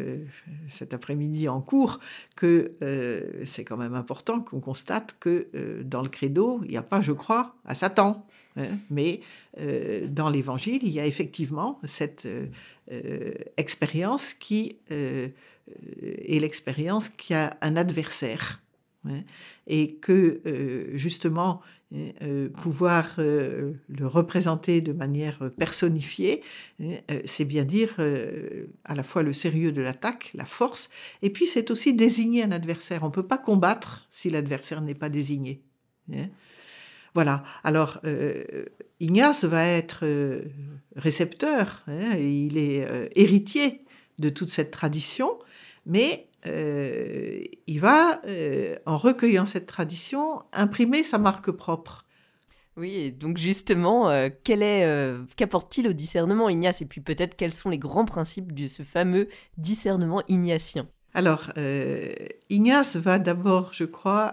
cet 0.68 0.94
après-midi 0.94 1.48
en 1.48 1.60
cours 1.60 2.00
que 2.36 2.72
c'est 3.44 3.64
quand 3.64 3.76
même 3.76 3.94
important 3.94 4.40
qu'on 4.40 4.60
constate 4.60 5.16
que 5.20 5.48
dans 5.84 6.02
le 6.02 6.08
credo, 6.08 6.60
il 6.64 6.70
n'y 6.70 6.76
a 6.76 6.82
pas, 6.82 7.00
je 7.00 7.12
crois, 7.12 7.54
à 7.64 7.74
Satan. 7.74 8.26
Hein. 8.56 8.68
mais 8.90 9.20
dans 10.08 10.28
l'évangile, 10.28 10.80
il 10.82 10.92
y 10.92 11.00
a 11.00 11.06
effectivement 11.06 11.80
cette 11.84 12.28
expérience 13.56 14.34
qui 14.34 14.76
est 14.90 16.40
l'expérience 16.40 17.08
qui 17.08 17.34
a 17.34 17.56
un 17.60 17.76
adversaire 17.76 18.60
et 19.66 19.94
que 19.94 20.40
euh, 20.46 20.96
justement 20.96 21.60
hein, 21.94 22.12
euh, 22.22 22.48
pouvoir 22.48 23.14
euh, 23.18 23.72
le 23.88 24.06
représenter 24.06 24.80
de 24.80 24.92
manière 24.92 25.50
personnifiée, 25.58 26.42
hein, 26.82 26.96
c'est 27.24 27.44
bien 27.44 27.64
dire 27.64 27.96
à 28.84 28.94
la 28.94 29.02
fois 29.02 29.22
le 29.22 29.32
sérieux 29.32 29.72
de 29.72 29.82
l'attaque, 29.82 30.30
la 30.34 30.44
force, 30.44 30.90
et 31.22 31.30
puis 31.30 31.46
c'est 31.46 31.70
aussi 31.70 31.94
désigner 31.94 32.42
un 32.42 32.52
adversaire. 32.52 33.02
On 33.02 33.08
ne 33.08 33.12
peut 33.12 33.26
pas 33.26 33.38
combattre 33.38 34.06
si 34.10 34.30
l'adversaire 34.30 34.80
n'est 34.80 34.94
pas 34.94 35.08
désigné. 35.08 35.62
Hein. 36.12 36.28
Voilà. 37.14 37.44
Alors, 37.62 38.00
Ignace 38.98 39.44
va 39.44 39.64
être 39.64 40.04
récepteur, 40.96 41.84
il 42.18 42.58
est 42.58 42.84
héritier 43.14 43.84
de 44.18 44.30
toute 44.30 44.48
cette 44.48 44.72
tradition, 44.72 45.38
mais 45.86 46.28
euh, 46.46 47.42
il 47.66 47.80
va, 47.80 48.20
euh, 48.26 48.76
en 48.86 48.96
recueillant 48.96 49.46
cette 49.46 49.66
tradition, 49.66 50.42
imprimer 50.52 51.02
sa 51.02 51.18
marque 51.18 51.50
propre. 51.50 52.04
Oui, 52.76 52.94
et 52.94 53.10
donc 53.12 53.38
justement, 53.38 54.10
euh, 54.10 54.28
qu'apporte-t-il 55.36 55.88
au 55.88 55.92
discernement 55.92 56.48
Ignace? 56.48 56.82
Et 56.82 56.86
puis 56.86 57.00
peut-être 57.00 57.36
quels 57.36 57.52
sont 57.52 57.70
les 57.70 57.78
grands 57.78 58.04
principes 58.04 58.52
de 58.52 58.66
ce 58.66 58.82
fameux 58.82 59.28
discernement 59.58 60.22
ignatien? 60.28 60.88
Alors, 61.16 61.52
Ignace 62.50 62.96
va 62.96 63.20
d'abord, 63.20 63.72
je 63.72 63.84
crois, 63.84 64.32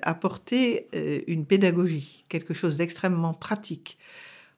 apporter 0.00 0.88
une 1.26 1.44
pédagogie, 1.44 2.24
quelque 2.30 2.54
chose 2.54 2.78
d'extrêmement 2.78 3.34
pratique. 3.34 3.98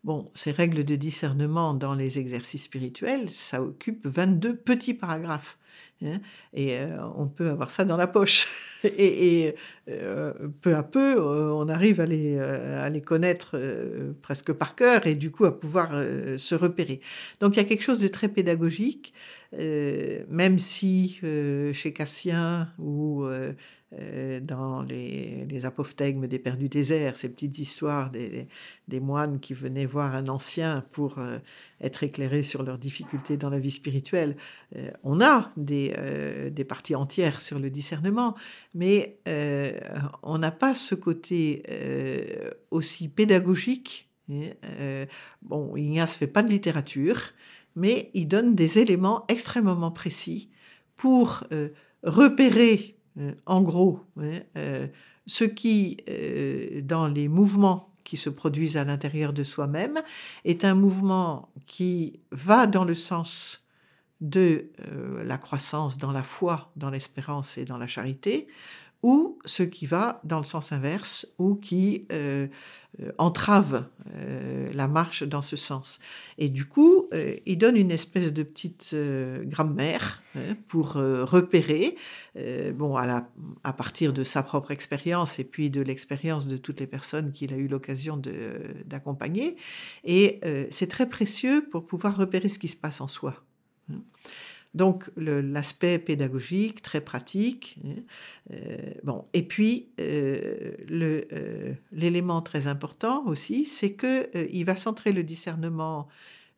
Bon, 0.05 0.31
ces 0.35 0.53
règles 0.53 0.85
de 0.85 0.95
discernement 0.95 1.75
dans 1.75 1.95
les 1.95 2.21
exercices 2.21 2.65
spirituels, 2.65 3.29
ça 3.29 3.61
occupe 3.61 4.07
22 4.07 4.55
petits 4.55 4.95
paragraphes. 4.95 5.59
Hein, 6.05 6.21
et 6.53 6.77
euh, 6.77 6.87
on 7.17 7.27
peut 7.27 7.49
avoir 7.49 7.71
ça 7.71 7.85
dans 7.85 7.97
la 7.97 8.07
poche. 8.07 8.47
et, 8.85 9.55
euh, 9.89 10.33
peu 10.61 10.75
à 10.75 10.83
peu, 10.83 11.17
euh, 11.17 11.53
on 11.53 11.69
arrive 11.69 12.01
à 12.01 12.07
les, 12.07 12.39
à 12.39 12.89
les 12.91 13.01
connaître 13.01 13.59
presque 14.23 14.53
par 14.53 14.75
cœur 14.75 15.07
et 15.07 15.15
du 15.15 15.31
coup 15.31 15.45
à 15.45 15.59
pouvoir 15.59 15.91
se 16.39 16.55
repérer. 16.55 17.01
Donc 17.41 17.55
il 17.55 17.59
y 17.59 17.61
a 17.61 17.65
quelque 17.65 17.83
chose 17.83 18.01
de 18.01 18.09
très 18.09 18.29
pédagogique, 18.29 19.15
même 19.59 20.59
si 20.59 21.21
chez 21.73 21.93
Cassien 21.93 22.73
ou 22.79 23.25
euh, 24.01 24.41
dans 24.41 24.83
les, 24.83 25.45
les, 25.49 25.67
apophthegmes 25.67 26.27
des 26.27 26.39
Pères 26.39 26.57
du 26.57 26.69
désert, 26.69 27.17
ces 27.17 27.29
petites 27.29 27.59
histoires 27.59 28.11
des, 28.11 28.49
moines 29.01 29.39
qui 29.39 29.55
venaient 29.55 29.87
voir 29.87 30.17
un 30.17 30.29
ancien 30.29 30.85
pour 30.91 31.19
euh, 31.19 31.39
être 31.81 32.03
éclairés 32.03 32.43
sur 32.43 32.63
leurs 32.63 32.79
difficultés 32.79 33.37
dans 33.37 33.51
la 33.51 33.59
vie 33.59 33.71
spirituelle. 33.71 34.37
Euh, 34.75 34.91
on 35.05 35.21
a 35.21 35.53
des, 35.57 35.95
des, 36.51 36.65
parties 36.65 36.97
entières 36.97 37.41
sur 37.41 37.59
le 37.59 37.71
discernement, 37.71 38.35
mais 38.75 39.19
on 40.23 40.39
n'a 40.39 40.51
pas 40.51 40.75
ce 40.75 40.95
côté 40.95 41.63
aussi 42.71 43.09
pédagogique. 43.09 44.09
Hein, 44.31 45.07
bon, 45.43 45.77
Ignace 45.77 46.17
fait 46.17 46.27
pas 46.27 46.43
de 46.43 46.49
littérature, 46.49 47.21
mais 47.77 48.11
il 48.15 48.29
donne 48.29 48.55
des 48.55 48.79
éléments 48.79 49.25
extrêmement 49.29 49.91
précis 49.91 50.51
pour 50.97 51.45
repérer 52.03 52.95
euh, 53.19 53.33
en 53.47 53.63
gros, 53.63 54.01
hein, 54.21 54.41
euh, 54.57 54.87
ce 55.27 55.45
qui, 55.45 55.99
euh, 56.09 56.81
dans 56.83 57.07
les 57.07 57.29
mouvements 57.29 57.93
qui 58.03 58.17
se 58.17 58.29
produisent 58.29 58.77
à 58.77 58.85
l'intérieur 58.85 59.33
de 59.33 59.45
soi-même, 59.45 60.01
est 60.45 60.65
un 60.65 60.75
mouvement 60.75 61.49
qui 61.67 62.21
va 62.33 62.67
dans 62.67 62.85
le 62.85 62.95
sens 62.95 63.63
de 64.21 64.71
la 65.25 65.39
croissance 65.39 65.99
dans 65.99 66.13
la 66.13 66.23
foi, 66.23 66.71
dans 66.77 66.91
l'espérance 66.91 67.59
et 67.59 67.65
dans 67.65 67.79
la 67.79 67.87
charité, 67.87 68.47
ou 69.05 69.39
ce 69.45 69.63
qui 69.63 69.85
va 69.85 70.19
dans 70.25 70.39
le 70.39 70.47
sens 70.47 70.73
inverse, 70.73 71.27
ou 71.39 71.57
qui 71.57 72.07
euh, 72.11 72.47
euh, 73.03 73.13
entrave 73.19 73.85
euh, 74.15 74.73
la 74.73 74.89
marche 74.89 75.25
dans 75.25 75.43
ce 75.43 75.57
sens. 75.57 76.01
Et 76.39 76.49
du 76.49 76.65
coup, 76.65 77.11
il 77.45 77.59
donne 77.59 77.77
une 77.77 77.91
espèce 77.91 78.33
de 78.33 78.43
petite 78.43 78.97
grammaire 79.43 80.23
hein, 80.35 80.57
pour 80.69 80.95
repérer, 80.95 81.97
bon, 82.75 82.97
à, 82.97 83.73
partir 83.77 84.15
de 84.15 84.25
sa 84.25 84.43
propre 84.43 84.71
expérience 84.71 85.39
et 85.39 85.45
puis 85.45 85.69
de 85.69 85.83
l'expérience 85.83 86.49
de 86.49 86.57
toutes 86.57 86.81
les 86.81 86.87
personnes 86.87 87.31
qu'il 87.31 87.53
a 87.53 87.57
eu 87.57 87.69
l'occasion 87.69 88.21
d'accompagner. 88.87 89.57
Et 90.05 90.41
c'est 90.71 90.89
très 90.89 91.09
précieux 91.09 91.69
pour 91.71 91.85
pouvoir 91.85 92.17
repérer 92.17 92.49
ce 92.49 92.59
qui 92.59 92.69
se 92.69 92.77
passe 92.77 93.03
en 93.03 93.07
soi. 93.07 93.45
Donc 94.75 95.11
l'aspect 95.17 95.99
pédagogique, 95.99 96.83
très 96.83 97.01
pratique. 97.01 97.79
Hein, 97.85 98.03
bon, 99.05 99.25
et 99.33 99.43
puis 99.43 99.89
l'élément 101.93 102.43
très 102.43 102.67
important 102.67 103.25
aussi, 103.27 103.65
c'est 103.67 103.95
qu'il 103.95 104.65
va 104.65 104.77
centrer 104.77 105.13
le 105.13 105.23
discernement 105.23 106.09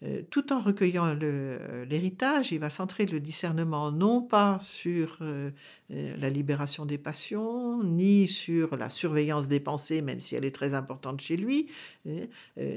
euh, 0.03 0.23
tout 0.31 0.53
en 0.53 0.61
recueillant 0.61 1.17
euh, 1.23 1.87
l'héritage, 1.87 2.53
il 2.53 2.59
va 2.59 2.69
centrer 2.69 3.07
le 3.07 3.19
discernement 3.19 3.91
non 3.91 4.21
pas 4.21 4.59
sur 4.61 5.17
euh, 5.23 5.51
la 5.89 6.29
libération 6.29 6.85
des 6.85 6.99
passions, 6.99 7.83
ni 7.83 8.29
sur 8.29 8.77
la 8.77 8.91
surveillance 8.91 9.49
des 9.49 9.59
pensées, 9.59 10.03
même 10.03 10.21
si 10.21 10.37
elle 10.37 10.45
est 10.45 10.55
très 10.55 10.75
importante 10.75 11.23
chez 11.23 11.39
lui, 11.39 11.69
hein, 12.07 12.27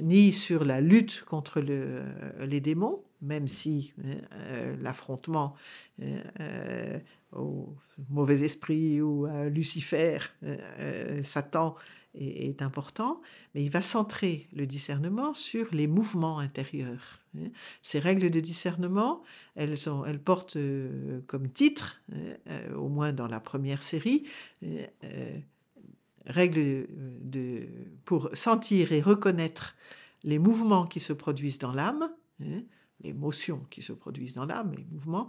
ni 0.02 0.32
sur 0.32 0.64
la 0.64 0.80
lutte 0.80 1.26
contre 1.26 1.60
les 1.60 2.62
démons, 2.62 3.04
même 3.22 3.48
si 3.48 3.94
hein, 4.04 4.76
l'affrontement 4.82 5.56
hein, 6.02 6.22
au 7.32 7.76
mauvais 8.10 8.42
esprit 8.42 9.02
ou 9.02 9.26
à 9.26 9.50
Lucifer, 9.50 10.20
Satan, 11.24 11.76
est, 12.16 12.62
important, 12.62 13.22
mais 13.54 13.64
il 13.64 13.70
va 13.70 13.82
centrer 13.82 14.48
le 14.54 14.66
discernement 14.66 15.34
sur 15.34 15.68
les 15.72 15.88
mouvements 15.88 16.40
intérieurs. 16.40 17.20
Hein. 17.38 17.50
Ces 17.82 18.00
règles 18.00 18.30
de 18.30 18.40
discernement, 18.40 19.24
elles, 19.56 19.78
portent 20.24 20.56
euh, 20.56 21.22
comme 21.28 21.50
titre, 21.50 22.02
euh, 22.14 22.74
au 22.76 22.90
moins 22.90 23.14
dans 23.14 23.28
la 23.28 23.40
première 23.40 23.84
série, 23.84 24.26
euh, 24.64 25.38
règles 26.26 26.88
de, 27.22 27.68
pour 28.06 28.30
sentir 28.34 28.92
et 28.92 29.02
reconnaître 29.02 29.76
les 30.24 30.40
mouvements 30.40 30.86
qui 30.86 31.00
se 31.00 31.14
produisent 31.14 31.60
dans 31.60 31.74
l'âme, 31.74 32.10
hein, 32.42 32.62
les 33.02 33.14
motions 33.14 33.66
qui 33.70 33.82
se 33.82 33.94
produisent 33.94 34.34
dans 34.34 34.46
l'âme, 34.46 34.74
les 34.76 34.86
mouvements, 34.92 35.28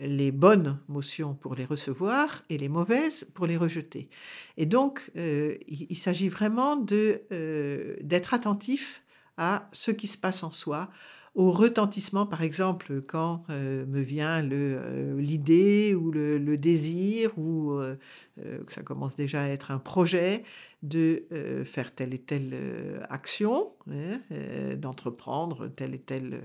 les 0.00 0.32
bonnes 0.32 0.78
motions 0.88 1.34
pour 1.34 1.54
les 1.54 1.64
recevoir 1.64 2.42
et 2.48 2.58
les 2.58 2.68
mauvaises 2.68 3.26
pour 3.34 3.46
les 3.46 3.56
rejeter. 3.56 4.08
Et 4.56 4.66
donc, 4.66 5.10
euh, 5.16 5.56
il, 5.68 5.96
s'agit 5.96 6.28
vraiment 6.28 6.84
euh, 6.92 7.96
d'être 8.00 8.34
attentif 8.34 9.02
à 9.36 9.68
ce 9.72 9.90
qui 9.90 10.06
se 10.06 10.18
passe 10.18 10.42
en 10.42 10.52
soi, 10.52 10.90
au 11.36 11.52
retentissement, 11.52 12.26
par 12.26 12.42
exemple, 12.42 13.02
quand 13.02 13.44
euh, 13.50 13.86
me 13.86 14.00
vient 14.00 14.42
l'idée 14.42 15.94
ou 15.94 16.10
le, 16.10 16.56
désir, 16.56 17.38
ou 17.38 17.78
que 18.36 18.72
ça 18.72 18.82
commence 18.82 19.14
déjà 19.14 19.42
à 19.42 19.48
être 19.48 19.70
un 19.70 19.78
projet 19.78 20.42
de 20.82 21.26
faire 21.66 21.94
telle 21.94 22.14
et 22.14 22.18
telle 22.18 22.54
action, 23.10 23.72
hein, 23.90 24.20
d'entreprendre 24.76 25.68
telle 25.68 25.94
et 25.94 26.00
telle 26.00 26.40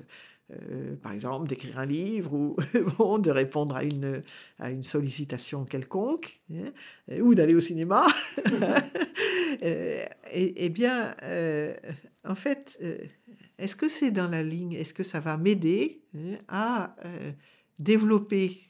euh, 0.51 0.95
par 0.97 1.11
exemple, 1.11 1.47
d'écrire 1.47 1.79
un 1.79 1.85
livre 1.85 2.33
ou 2.33 2.55
bon, 2.97 3.17
de 3.17 3.31
répondre 3.31 3.75
à 3.75 3.83
une, 3.83 4.21
à 4.59 4.69
une 4.69 4.83
sollicitation 4.83 5.65
quelconque, 5.65 6.39
hein, 6.53 6.71
euh, 7.11 7.19
ou 7.21 7.33
d'aller 7.33 7.55
au 7.55 7.59
cinéma. 7.59 8.05
euh, 9.63 10.05
et, 10.31 10.69
bien, 10.69 11.15
euh, 11.23 11.75
en 12.23 12.35
fait, 12.35 12.79
est-ce 13.57 13.75
que 13.75 13.89
c'est 13.89 14.11
dans 14.11 14.27
la 14.27 14.43
ligne 14.43 14.73
Est-ce 14.73 14.93
que 14.93 15.03
ça 15.03 15.19
va 15.19 15.37
m'aider 15.37 16.01
hein, 16.15 16.37
à 16.47 16.95
développer 17.79 18.67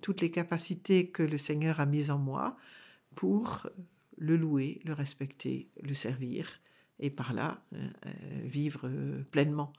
toutes 0.00 0.20
les 0.20 0.30
capacités 0.30 1.08
que 1.08 1.22
le 1.22 1.38
Seigneur 1.38 1.80
a 1.80 1.86
mises 1.86 2.10
en 2.10 2.18
moi 2.18 2.56
pour 3.14 3.66
le 4.16 4.36
louer, 4.36 4.80
le 4.84 4.92
respecter, 4.92 5.68
le 5.82 5.94
servir 5.94 6.60
et 6.98 7.10
par 7.10 7.34
là 7.34 7.62
vivre 8.44 8.90
pleinement 9.30 9.72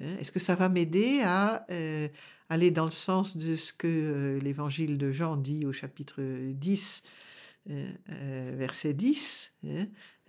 Hein, 0.00 0.16
est-ce 0.18 0.32
que 0.32 0.40
ça 0.40 0.54
va 0.54 0.68
m'aider 0.68 1.20
à 1.22 1.64
euh, 1.70 2.08
aller 2.48 2.70
dans 2.70 2.84
le 2.84 2.90
sens 2.90 3.36
de 3.36 3.56
ce 3.56 3.72
que 3.72 3.86
euh, 3.86 4.40
l'évangile 4.40 4.98
de 4.98 5.12
Jean 5.12 5.36
dit 5.36 5.66
au 5.66 5.72
chapitre 5.72 6.22
10, 6.22 7.02
euh, 7.70 8.52
verset 8.56 8.94
10 8.94 9.52
hein, 9.66 9.86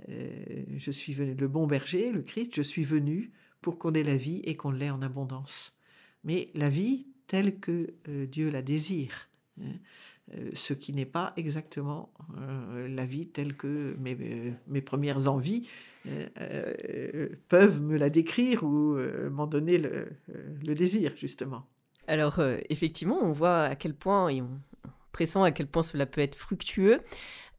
Je 0.07 0.91
suis 0.91 1.13
venu, 1.13 1.33
le 1.33 1.47
bon 1.47 1.67
berger, 1.67 2.11
le 2.11 2.21
Christ, 2.21 2.55
je 2.55 2.61
suis 2.61 2.83
venu 2.83 3.31
pour 3.61 3.79
qu'on 3.79 3.93
ait 3.93 4.03
la 4.03 4.17
vie 4.17 4.41
et 4.43 4.55
qu'on 4.55 4.71
l'ait 4.71 4.91
en 4.91 5.01
abondance. 5.01 5.77
Mais 6.23 6.49
la 6.53 6.69
vie 6.69 7.07
telle 7.27 7.59
que 7.59 7.93
Dieu 8.07 8.51
la 8.51 8.61
désire. 8.61 9.29
Hein, 10.33 10.39
ce 10.53 10.73
qui 10.73 10.93
n'est 10.93 11.05
pas 11.05 11.33
exactement 11.37 12.09
la 12.87 13.05
vie 13.05 13.27
telle 13.27 13.55
que 13.55 13.95
mes 14.67 14.81
premières 14.81 15.27
envies 15.27 15.67
euh, 16.39 17.29
peuvent 17.49 17.81
me 17.81 17.97
la 17.97 18.09
décrire 18.09 18.63
ou 18.63 18.95
euh, 18.95 19.29
m'en 19.29 19.47
donner 19.47 19.79
le, 19.79 20.75
désir, 20.75 21.13
justement. 21.17 21.65
Alors, 22.07 22.39
euh, 22.39 22.57
effectivement, 22.69 23.17
on 23.21 23.31
voit 23.31 23.63
à 23.63 23.75
quel 23.75 23.95
point, 23.95 24.29
et 24.29 24.41
on 24.41 24.49
pressent 25.11 25.37
à 25.37 25.51
quel 25.51 25.67
point 25.67 25.83
cela 25.83 26.05
peut 26.05 26.21
être 26.21 26.35
fructueux. 26.35 27.01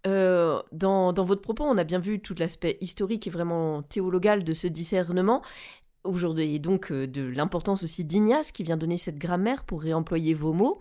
Dans, 0.05 0.62
dans, 1.12 1.24
votre 1.24 1.42
propos, 1.42 1.64
on 1.64 1.76
a 1.79 1.83
bien 1.83 1.98
vu 1.98 2.20
tout 2.20 2.37
l'aspect 2.38 2.79
historique 2.81 3.26
et 3.26 3.31
vraiment 3.31 3.83
théologal 3.83 4.44
de 4.44 4.52
ce 4.52 4.68
discernement. 4.68 5.42
Aujourd'hui, 6.05 6.55
et 6.55 6.61
donc 6.61 6.92
de 6.92 7.22
l'importance 7.22 7.83
aussi 7.83 8.05
d'Ignace 8.05 8.52
qui 8.52 8.62
vient 8.62 8.76
donner 8.76 8.98
cette 8.98 9.18
grammaire 9.18 9.64
pour 9.64 9.83
réemployer 9.83 10.33
vos 10.33 10.52
mots. 10.52 10.79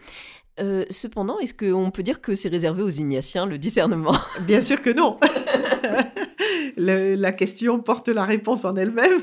Cependant, 0.89 1.39
est-ce 1.39 1.53
qu'on 1.53 1.91
peut 1.91 2.03
dire 2.03 2.21
que 2.21 2.35
c'est 2.35 2.49
réservé 2.49 2.83
aux 2.83 2.89
Ignatiens, 2.89 3.45
le 3.45 3.57
discernement? 3.57 4.15
Bien 4.41 4.61
sûr 4.61 4.81
que 4.81 4.89
non. 4.89 5.17
La 6.77 7.31
question 7.31 7.79
porte 7.79 8.09
la 8.09 8.25
réponse 8.25 8.65
en 8.65 8.75
elle-même. 8.75 9.21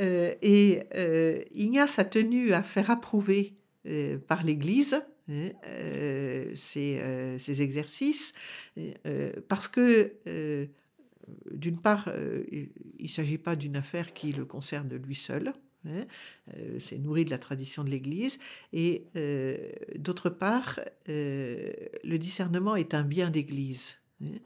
Euh, 0.00 0.34
et 0.42 0.80
euh, 0.94 1.42
Ignace 1.52 1.98
a 1.98 2.04
tenu 2.04 2.52
à 2.52 2.62
faire 2.62 2.90
approuver 2.90 3.54
euh, 3.86 4.18
par 4.18 4.42
l'Église 4.42 5.00
hein, 5.28 5.50
ces, 6.54 7.62
exercices, 7.62 8.32
parce 9.48 9.68
que, 9.68 10.68
d'une 11.50 11.80
part, 11.80 12.10
il 12.50 12.70
ne 13.00 13.08
s'agit 13.08 13.38
pas 13.38 13.56
d'une 13.56 13.76
affaire 13.76 14.12
qui 14.12 14.32
le 14.32 14.44
concerne 14.44 14.94
lui 14.94 15.14
seul, 15.14 15.52
hein, 15.86 16.04
c'est 16.78 16.98
nourri 16.98 17.24
de 17.24 17.30
la 17.30 17.38
tradition 17.38 17.84
de 17.84 17.90
l'Église. 17.90 18.38
Et 18.72 19.06
d'autre 19.96 20.30
part, 20.30 20.80
le 21.06 22.16
discernement 22.16 22.76
est 22.76 22.94
un 22.94 23.02
bien 23.02 23.30
d'Église. 23.30 23.96
Hein. 24.22 24.38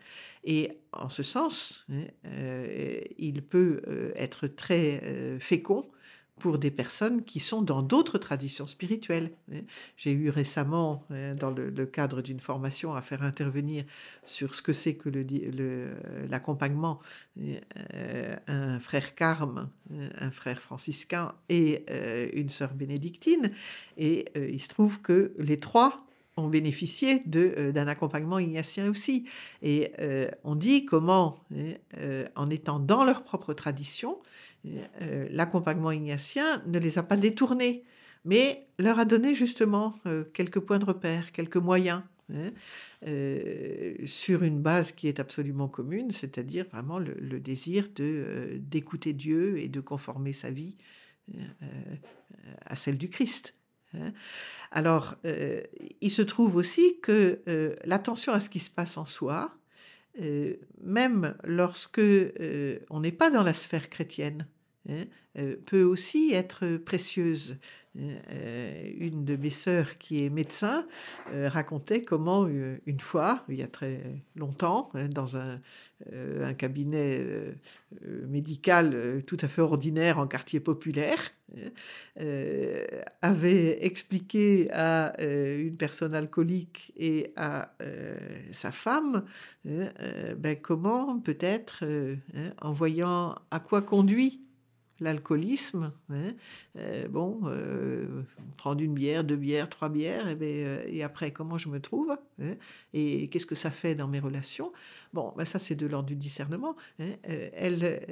Et 0.45 0.79
en 0.93 1.09
ce 1.09 1.23
sens, 1.23 1.85
hein, 1.91 2.05
euh, 2.27 3.01
il 3.19 3.43
peut 3.43 3.83
euh, 3.89 4.13
être 4.15 4.47
très 4.47 5.03
euh, 5.03 5.39
fécond 5.41 5.91
pour 6.39 6.59
des 6.59 6.71
personnes 6.71 7.25
qui 7.25 7.41
sont 7.41 7.63
dans 7.63 7.83
d'autres 7.83 8.19
traditions 8.19 8.67
spirituelles. 8.67 9.33
Hein. 9.53 9.61
J'ai 9.97 10.13
eu 10.13 10.29
récemment, 10.29 11.05
dans 11.39 11.51
le, 11.51 11.87
cadre 11.87 12.21
d'une 12.21 12.41
formation, 12.41 12.95
à 12.95 13.03
faire 13.03 13.23
intervenir 13.23 13.85
sur 14.27 14.55
ce 14.55 14.63
que 14.63 14.73
c'est 14.73 14.95
que 14.95 15.09
l'accompagnement, 16.29 17.01
un 18.47 18.79
frère 18.81 19.15
carme, 19.15 19.71
un 19.91 20.31
frère 20.31 20.61
franciscain 20.61 21.35
et 21.49 21.85
une 22.39 22.49
sœur 22.49 22.75
bénédictine. 22.75 23.51
Et 23.97 24.27
il 24.37 24.61
se 24.61 24.69
trouve 24.69 25.01
que 25.01 25.33
les 25.39 25.59
trois 25.59 26.07
ont 26.37 26.49
bénéficié 26.49 27.23
euh, 27.35 27.73
d'un 27.73 27.89
accompagnement 27.89 28.39
ignatien 28.39 28.91
aussi. 28.91 29.25
Et 29.63 29.93
euh, 29.99 30.29
on 30.45 30.55
dit 30.55 30.85
comment, 30.85 31.39
hein, 31.55 31.73
euh, 31.99 32.27
en 32.35 32.51
étant 32.51 32.79
dans 32.79 33.05
leur 33.05 33.23
propre 33.23 33.55
tradition, 33.55 34.19
l'accompagnement 35.31 35.93
ignatien 35.93 36.63
ne 36.67 36.79
les 36.79 36.99
a 36.99 37.03
pas 37.03 37.17
détournés, 37.17 37.85
mais 38.25 38.67
leur 38.79 38.99
a 38.99 39.05
donné 39.05 39.35
justement 39.35 39.95
quelques 40.33 40.61
points 40.61 40.79
de 40.79 40.85
repère, 40.85 41.33
quelques 41.33 41.57
moyens. 41.57 42.03
Hein, 42.35 42.51
sur 44.05 44.43
une 44.43 44.61
base 44.61 44.91
qui 44.91 45.07
est 45.07 45.21
absolument 45.21 45.69
commune, 45.69 46.11
c'est-à-dire 46.11 46.67
vraiment 46.73 46.99
le, 46.99 47.39
désir 47.39 47.87
d'écouter 47.95 49.13
Dieu 49.13 49.59
et 49.59 49.69
de 49.69 49.81
conformer 49.81 50.33
sa 50.33 50.51
vie 50.51 50.75
à 52.65 52.75
celle 52.75 52.99
du 52.99 53.09
Christ. 53.09 53.55
Hein. 53.95 54.13
Alors, 54.71 55.17
euh, 55.25 55.63
il 56.01 56.11
se 56.11 56.23
trouve 56.23 56.57
aussi 56.57 56.99
que 57.01 57.41
euh, 57.49 57.75
l'attention 57.85 58.33
à 58.33 58.41
ce 58.41 58.49
qui 58.49 58.59
se 58.59 58.71
passe 58.71 58.97
en 58.97 59.05
soi, 59.05 59.57
euh, 60.21 60.55
même 60.83 61.37
lorsque 61.45 62.01
on 62.91 63.01
n'est 63.01 63.13
pas 63.13 63.31
dans 63.31 63.43
la 63.43 63.55
sphère 63.55 63.91
chrétienne, 63.91 64.47
hein, 64.89 65.05
peut 65.67 65.83
aussi 65.83 66.33
être 66.33 66.77
précieuse. 66.79 67.57
Euh, 67.99 68.91
une 68.99 69.25
de 69.25 69.37
mes 69.37 69.51
sœurs 69.51 69.97
qui 69.99 70.25
est 70.25 70.31
médecin 70.31 70.87
euh, 71.33 71.49
racontait 71.49 72.03
comment 72.03 72.47
euh, 72.47 72.79
une 72.87 73.01
fois, 73.01 73.45
il 73.49 73.57
y 73.57 73.63
a 73.63 73.69
très 73.69 74.03
longtemps, 74.35 74.91
hein, 74.95 75.09
dans 75.09 75.37
un, 75.37 75.61
cabinet 76.59 77.25
médical 78.29 79.23
tout 79.27 79.39
à 79.41 79.49
fait 79.49 79.63
ordinaire 79.63 80.19
en 80.19 80.27
quartier 80.27 80.61
populaire, 80.61 81.33
avait 83.23 83.85
expliqué 83.85 84.71
à 84.73 85.15
une 85.19 85.77
personne 85.77 86.13
alcoolique 86.13 86.93
et 86.99 87.33
à 87.37 87.75
sa 88.53 88.73
femme 88.73 89.25
ben, 89.65 90.57
comment 90.61 91.19
peut-être, 91.19 91.85
hein, 91.85 92.53
en 92.61 92.73
voyant 92.73 93.37
à 93.51 93.59
quoi 93.59 93.81
conduit 93.81 94.46
l'alcoolisme. 95.01 95.93
Hein, 96.11 96.35
euh, 96.79 97.09
bon, 97.09 97.41
euh, 97.45 98.23
prendre 98.57 98.81
une 98.81 98.95
bière, 98.95 99.25
deux 99.25 99.37
bières, 99.37 99.69
trois 99.69 99.89
bières, 99.89 100.29
et, 100.29 100.35
ben, 100.35 100.49
euh, 100.49 100.85
et 100.87 101.03
après, 101.03 101.31
comment 101.31 101.59
je 101.59 101.69
me 101.69 101.81
trouve 101.81 102.17
hein, 102.41 102.55
Et 102.95 103.29
qu'est-ce 103.29 103.47
que 103.47 103.55
ça 103.55 103.71
fait 103.71 103.95
dans 103.95 104.09
mes 104.09 104.21
relations? 104.21 104.73
Bon, 105.13 105.33
ben 105.37 105.45
ça, 105.45 105.59
c'est 105.59 105.75
de 105.75 105.87
l'ordre 105.87 106.09
du 106.09 106.17
discernement. 106.17 106.77
Hein, 106.99 107.13
elle, 107.25 108.03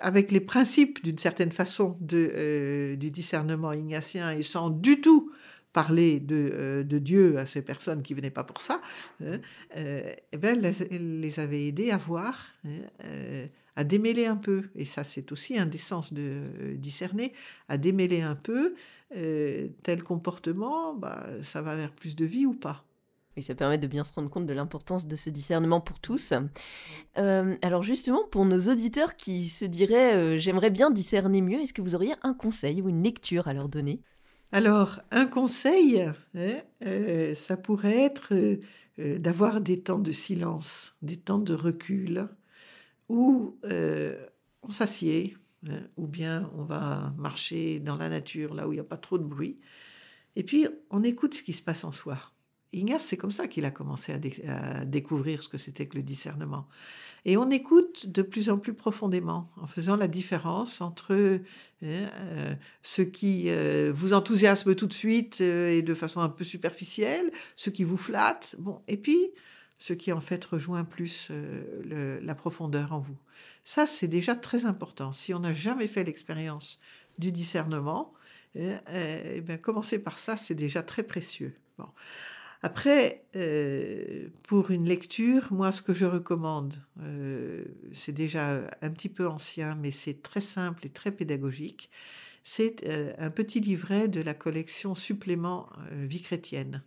avec 0.00 0.30
les 0.30 0.40
principes, 0.40 1.02
d'une 1.02 1.18
certaine 1.18 1.52
façon, 1.52 1.96
de, 2.00 2.94
du 2.98 3.10
discernement 3.10 3.72
ignatien, 3.72 4.32
et 4.32 4.42
sans 4.42 4.70
du 4.70 5.00
tout 5.00 5.29
parler 5.72 6.20
de, 6.20 6.84
de, 6.86 6.98
Dieu 6.98 7.38
à 7.38 7.46
ces 7.46 7.62
personnes 7.62 8.02
qui 8.02 8.14
venaient 8.14 8.30
pas 8.30 8.44
pour 8.44 8.60
ça, 8.60 8.80
hein, 9.24 9.40
euh, 9.76 10.14
eh 10.32 10.36
ben, 10.36 10.58
elle, 10.90 11.20
les 11.20 11.40
avait 11.40 11.66
aidés 11.66 11.90
à 11.90 11.96
voir, 11.96 12.48
hein, 12.64 13.48
à 13.76 13.84
démêler 13.84 14.26
un 14.26 14.36
peu, 14.36 14.64
et 14.74 14.84
ça 14.84 15.04
c'est 15.04 15.32
aussi 15.32 15.58
un 15.58 15.66
des 15.66 15.78
sens 15.78 16.12
de 16.12 16.22
euh, 16.22 16.76
discerner, 16.76 17.32
à 17.68 17.78
démêler 17.78 18.20
un 18.20 18.34
peu 18.34 18.74
euh, 19.16 19.68
tel 19.82 20.02
comportement, 20.02 20.94
bah, 20.94 21.26
ça 21.42 21.62
va 21.62 21.76
vers 21.76 21.92
plus 21.92 22.16
de 22.16 22.24
vie 22.24 22.44
ou 22.44 22.52
pas. 22.54 22.84
Et 23.36 23.42
ça 23.42 23.54
permet 23.54 23.78
de 23.78 23.86
bien 23.86 24.04
se 24.04 24.12
rendre 24.12 24.28
compte 24.28 24.46
de 24.46 24.52
l'importance 24.52 25.06
de 25.06 25.16
ce 25.16 25.30
discernement 25.30 25.80
pour 25.80 26.00
tous. 26.00 26.34
Euh, 27.16 27.56
alors 27.62 27.82
justement, 27.82 28.24
pour 28.30 28.44
nos 28.44 28.58
auditeurs 28.68 29.16
qui 29.16 29.48
se 29.48 29.64
diraient 29.64 30.38
j'aimerais 30.38 30.70
bien 30.70 30.90
discerner 30.90 31.40
mieux, 31.40 31.60
est-ce 31.60 31.72
que 31.72 31.80
vous 31.80 31.94
auriez 31.94 32.14
un 32.22 32.34
conseil 32.34 32.82
ou 32.82 32.88
une 32.88 33.02
lecture 33.02 33.48
à 33.48 33.54
leur 33.54 33.68
donner? 33.68 34.02
Alors, 34.52 35.00
un 35.12 35.26
conseil, 35.26 36.10
hein, 36.34 37.34
ça 37.34 37.56
pourrait 37.56 38.00
être 38.00 38.58
d'avoir 38.98 39.60
des 39.60 39.80
temps 39.80 39.98
de 39.98 40.12
silence, 40.12 40.96
des 41.02 41.16
temps 41.16 41.38
de 41.38 41.54
recul, 41.54 42.28
où 43.08 43.58
euh, 43.64 44.26
on 44.62 44.70
s'assied, 44.70 45.36
hein, 45.68 45.82
ou 45.96 46.06
bien 46.06 46.50
on 46.56 46.64
va 46.64 47.12
marcher 47.16 47.80
dans 47.80 47.96
la 47.96 48.08
nature, 48.08 48.54
là 48.54 48.68
où 48.68 48.72
il 48.72 48.76
n'y 48.76 48.80
a 48.80 48.84
pas 48.84 48.96
trop 48.96 49.18
de 49.18 49.24
bruit, 49.24 49.58
et 50.36 50.42
puis 50.42 50.66
on 50.90 51.02
écoute 51.02 51.34
ce 51.34 51.42
qui 51.42 51.52
se 51.52 51.62
passe 51.62 51.84
en 51.84 51.92
soi. 51.92 52.18
Ignace, 52.72 53.04
c'est 53.04 53.16
comme 53.16 53.32
ça 53.32 53.48
qu'il 53.48 53.64
a 53.64 53.70
commencé 53.70 54.12
à, 54.12 54.84
découvrir 54.84 55.42
ce 55.42 55.48
que 55.48 55.58
c'était 55.58 55.86
que 55.86 55.96
le 55.96 56.02
discernement. 56.02 56.68
Et 57.24 57.36
on 57.36 57.50
écoute 57.50 58.06
de 58.06 58.22
plus 58.22 58.48
en 58.48 58.58
plus 58.58 58.74
profondément, 58.74 59.50
en 59.56 59.66
faisant 59.66 59.96
la 59.96 60.06
différence 60.06 60.80
entre 60.80 61.14
hein, 61.14 61.40
euh, 61.82 62.54
ce 62.82 63.02
qui 63.02 63.46
euh, 63.48 63.90
vous 63.92 64.14
enthousiasme 64.14 64.74
tout 64.76 64.86
de 64.86 64.92
suite 64.92 65.40
et 65.40 65.82
de 65.82 65.94
façon 65.94 66.20
un 66.20 66.28
peu 66.28 66.44
superficielle, 66.44 67.32
ce 67.56 67.70
qui 67.70 67.82
vous 67.82 67.96
flatte, 67.96 68.54
bon, 68.58 68.80
et 68.86 68.96
puis 68.96 69.18
ce 69.78 69.92
qui 69.92 70.12
en 70.12 70.20
fait 70.20 70.44
rejoint 70.44 70.84
plus 70.84 71.28
euh, 71.30 72.20
la 72.22 72.34
profondeur 72.36 72.92
en 72.92 73.00
vous. 73.00 73.18
Ça, 73.64 73.86
c'est 73.86 74.08
déjà 74.08 74.36
très 74.36 74.64
important. 74.64 75.10
Si 75.10 75.34
on 75.34 75.40
n'a 75.40 75.52
jamais 75.52 75.88
fait 75.88 76.04
l'expérience 76.04 76.78
du 77.18 77.32
discernement, 77.32 78.14
eh 78.54 79.40
bien, 79.42 79.58
commencer 79.58 79.98
par 79.98 80.18
ça, 80.18 80.36
c'est 80.36 80.54
déjà 80.54 80.82
très 80.82 81.02
précieux. 81.02 81.54
Bon. 81.78 81.86
Après, 82.62 83.24
euh, 83.36 84.28
pour 84.42 84.70
une 84.70 84.84
lecture, 84.84 85.52
moi, 85.52 85.72
ce 85.72 85.80
que 85.82 85.94
je 85.94 86.04
recommande, 86.04 86.74
euh, 87.02 87.64
c'est 87.92 88.12
déjà 88.12 88.66
un 88.82 88.90
petit 88.90 89.08
peu 89.08 89.26
ancien, 89.26 89.74
mais 89.76 89.90
c'est 89.90 90.22
très 90.22 90.42
simple 90.42 90.86
et 90.86 90.90
très 90.90 91.12
pédagogique. 91.12 91.90
C'est 92.42 92.88
un 93.18 93.30
petit 93.30 93.60
livret 93.60 94.08
de 94.08 94.22
la 94.22 94.32
collection 94.32 94.94
Supplément 94.94 95.68
Vie 95.92 96.22
chrétienne. 96.22 96.82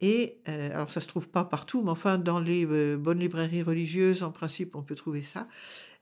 Et 0.00 0.38
euh, 0.48 0.70
alors 0.74 0.90
ça 0.90 1.00
se 1.00 1.08
trouve 1.08 1.28
pas 1.28 1.44
partout, 1.44 1.82
mais 1.82 1.90
enfin 1.90 2.18
dans 2.18 2.40
les 2.40 2.66
euh, 2.66 2.96
bonnes 2.96 3.20
librairies 3.20 3.62
religieuses, 3.62 4.22
en 4.22 4.32
principe, 4.32 4.76
on 4.76 4.82
peut 4.82 4.94
trouver 4.94 5.22
ça. 5.22 5.48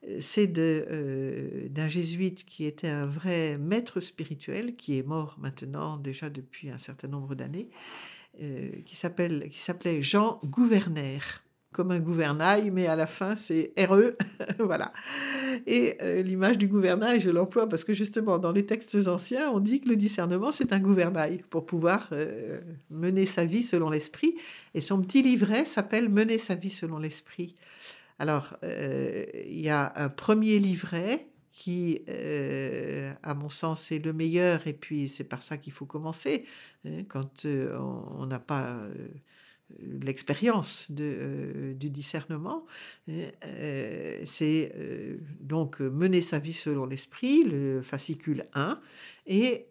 Euh, 0.08 0.18
c'est 0.20 0.48
d'un 0.48 1.88
jésuite 1.88 2.44
qui 2.44 2.64
était 2.64 2.88
un 2.88 3.06
vrai 3.06 3.58
maître 3.58 4.00
spirituel, 4.00 4.76
qui 4.76 4.98
est 4.98 5.06
mort 5.06 5.36
maintenant 5.38 5.98
déjà 5.98 6.30
depuis 6.30 6.70
un 6.70 6.78
certain 6.78 7.08
nombre 7.08 7.34
d'années, 7.34 7.68
qui 8.38 8.96
s'appelait 8.96 10.02
Jean 10.02 10.40
Gouverner 10.44 11.20
comme 11.72 11.90
un 11.90 11.98
gouvernail, 11.98 12.70
mais 12.70 12.86
à 12.86 12.96
la 12.96 13.06
fin, 13.06 13.34
c'est 13.34 13.72
RE. 13.78 14.14
voilà. 14.58 14.92
Et 15.66 15.96
euh, 16.02 16.22
l'image 16.22 16.58
du 16.58 16.68
gouvernail, 16.68 17.20
je 17.20 17.30
l'emploie 17.30 17.68
parce 17.68 17.82
que 17.82 17.94
justement, 17.94 18.38
dans 18.38 18.52
les 18.52 18.66
textes 18.66 18.94
anciens, 19.08 19.50
on 19.50 19.58
dit 19.58 19.80
que 19.80 19.88
le 19.88 19.96
discernement, 19.96 20.52
c'est 20.52 20.72
un 20.72 20.78
gouvernail 20.78 21.42
pour 21.50 21.66
pouvoir 21.66 22.08
euh, 22.12 22.60
mener 22.90 23.26
sa 23.26 23.44
vie 23.44 23.62
selon 23.62 23.90
l'esprit. 23.90 24.36
Et 24.74 24.80
son 24.80 25.00
petit 25.00 25.22
livret 25.22 25.64
s'appelle 25.64 26.08
Mener 26.08 26.38
sa 26.38 26.54
vie 26.54 26.70
selon 26.70 26.98
l'esprit. 26.98 27.56
Alors, 28.18 28.56
euh, 28.62 29.24
il 29.46 29.60
y 29.60 29.70
a 29.70 29.92
un 29.96 30.08
premier 30.08 30.58
livret 30.58 31.26
qui, 31.52 32.02
à 33.22 33.34
mon 33.34 33.48
sens, 33.48 33.92
est 33.92 34.04
le 34.04 34.12
meilleur, 34.12 34.66
et 34.66 34.72
puis 34.72 35.08
c'est 35.08 35.24
par 35.24 35.42
ça 35.42 35.58
qu'il 35.58 35.72
faut 35.72 35.86
commencer, 35.86 36.44
hein, 36.84 37.04
quand 37.08 37.44
on 37.44 38.26
n'a 38.26 38.38
pas 38.38 38.78
l'expérience 39.80 40.88
euh, 40.98 41.74
du 41.74 41.90
discernement. 41.90 42.64
Euh, 43.08 44.20
c'est 44.24 44.72
euh, 44.76 45.18
donc 45.40 45.80
mener 45.80 46.20
sa 46.20 46.38
vie 46.38 46.52
selon 46.52 46.86
l'esprit, 46.86 47.44
le 47.44 47.82
fascicule 47.82 48.46
1, 48.54 48.80
et 49.26 49.66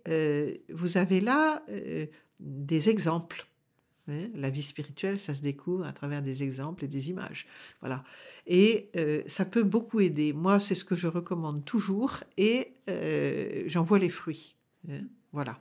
vous 0.70 0.98
avez 0.98 1.22
là 1.22 1.63
des 2.39 2.89
exemples. 2.89 3.46
La 4.36 4.50
vie 4.50 4.62
spirituelle, 4.62 5.17
ça 5.17 5.36
se 5.36 5.41
découvre 5.41 5.86
à 5.86 5.93
travers 5.93 6.21
des 6.21 6.43
exemples 6.43 6.86
et 6.86 6.88
des 6.88 7.10
images. 7.10 7.47
Voilà. 7.80 8.04
Et 8.47 8.89
ça 9.28 9.45
peut 9.45 9.63
beaucoup 9.63 10.00
aider. 10.00 10.34
Moi, 10.34 10.60
c'est 10.60 10.76
ce 10.76 10.86
que 10.86 10.95
je 10.95 11.08
recommande 11.08 11.65
toujours 11.65 12.19
et 12.38 12.74
j'en 13.67 13.84
vois 13.84 14.00
les 14.00 14.10
fruits. 14.10 14.56
Hein. 14.89 15.02
Voilà. 15.32 15.60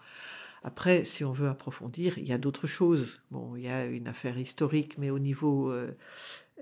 Après, 0.63 1.05
si 1.05 1.25
on 1.25 1.33
veut 1.33 1.49
approfondir, 1.49 2.19
il 2.19 2.29
y 2.29 2.33
a 2.33 2.39
d'autres 2.39 2.67
choses. 2.67 3.23
Bon, 3.31 3.57
il 3.57 3.63
y 3.63 3.69
a 3.69 3.87
une 3.87 4.09
affaire 4.09 4.39
historique, 4.39 4.99
mais 4.99 5.09
au 5.09 5.19
niveau, 5.19 5.71
euh, 5.71 5.91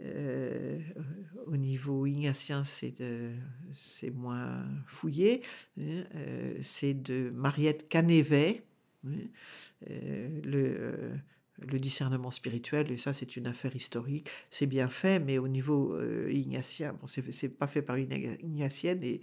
euh, 0.02 0.78
au 1.46 1.56
niveau 1.56 2.06
ignatien, 2.06 2.62
c'est, 2.64 2.94
moins 4.14 4.64
fouillé. 4.86 5.42
Hein, 5.80 6.04
euh, 6.14 6.58
c'est 6.62 6.94
de 6.94 7.30
Mariette 7.34 7.88
Canévet, 7.88 8.62
hein, 9.04 9.10
le 10.44 11.10
le 11.60 11.78
discernement 11.78 12.30
spirituel, 12.30 12.90
et 12.90 12.96
ça 12.96 13.12
c'est 13.12 13.36
une 13.36 13.46
affaire 13.46 13.74
historique, 13.74 14.28
c'est 14.50 14.66
bien 14.66 14.88
fait, 14.88 15.18
mais 15.18 15.38
au 15.38 15.48
niveau 15.48 15.94
euh, 15.94 16.30
ignatien, 16.32 16.92
bon, 16.92 17.06
c'est 17.06 17.48
pas 17.48 17.66
fait 17.66 17.82
par 17.82 17.96
une 17.96 18.12
ignatienne 18.42 19.02
et 19.02 19.20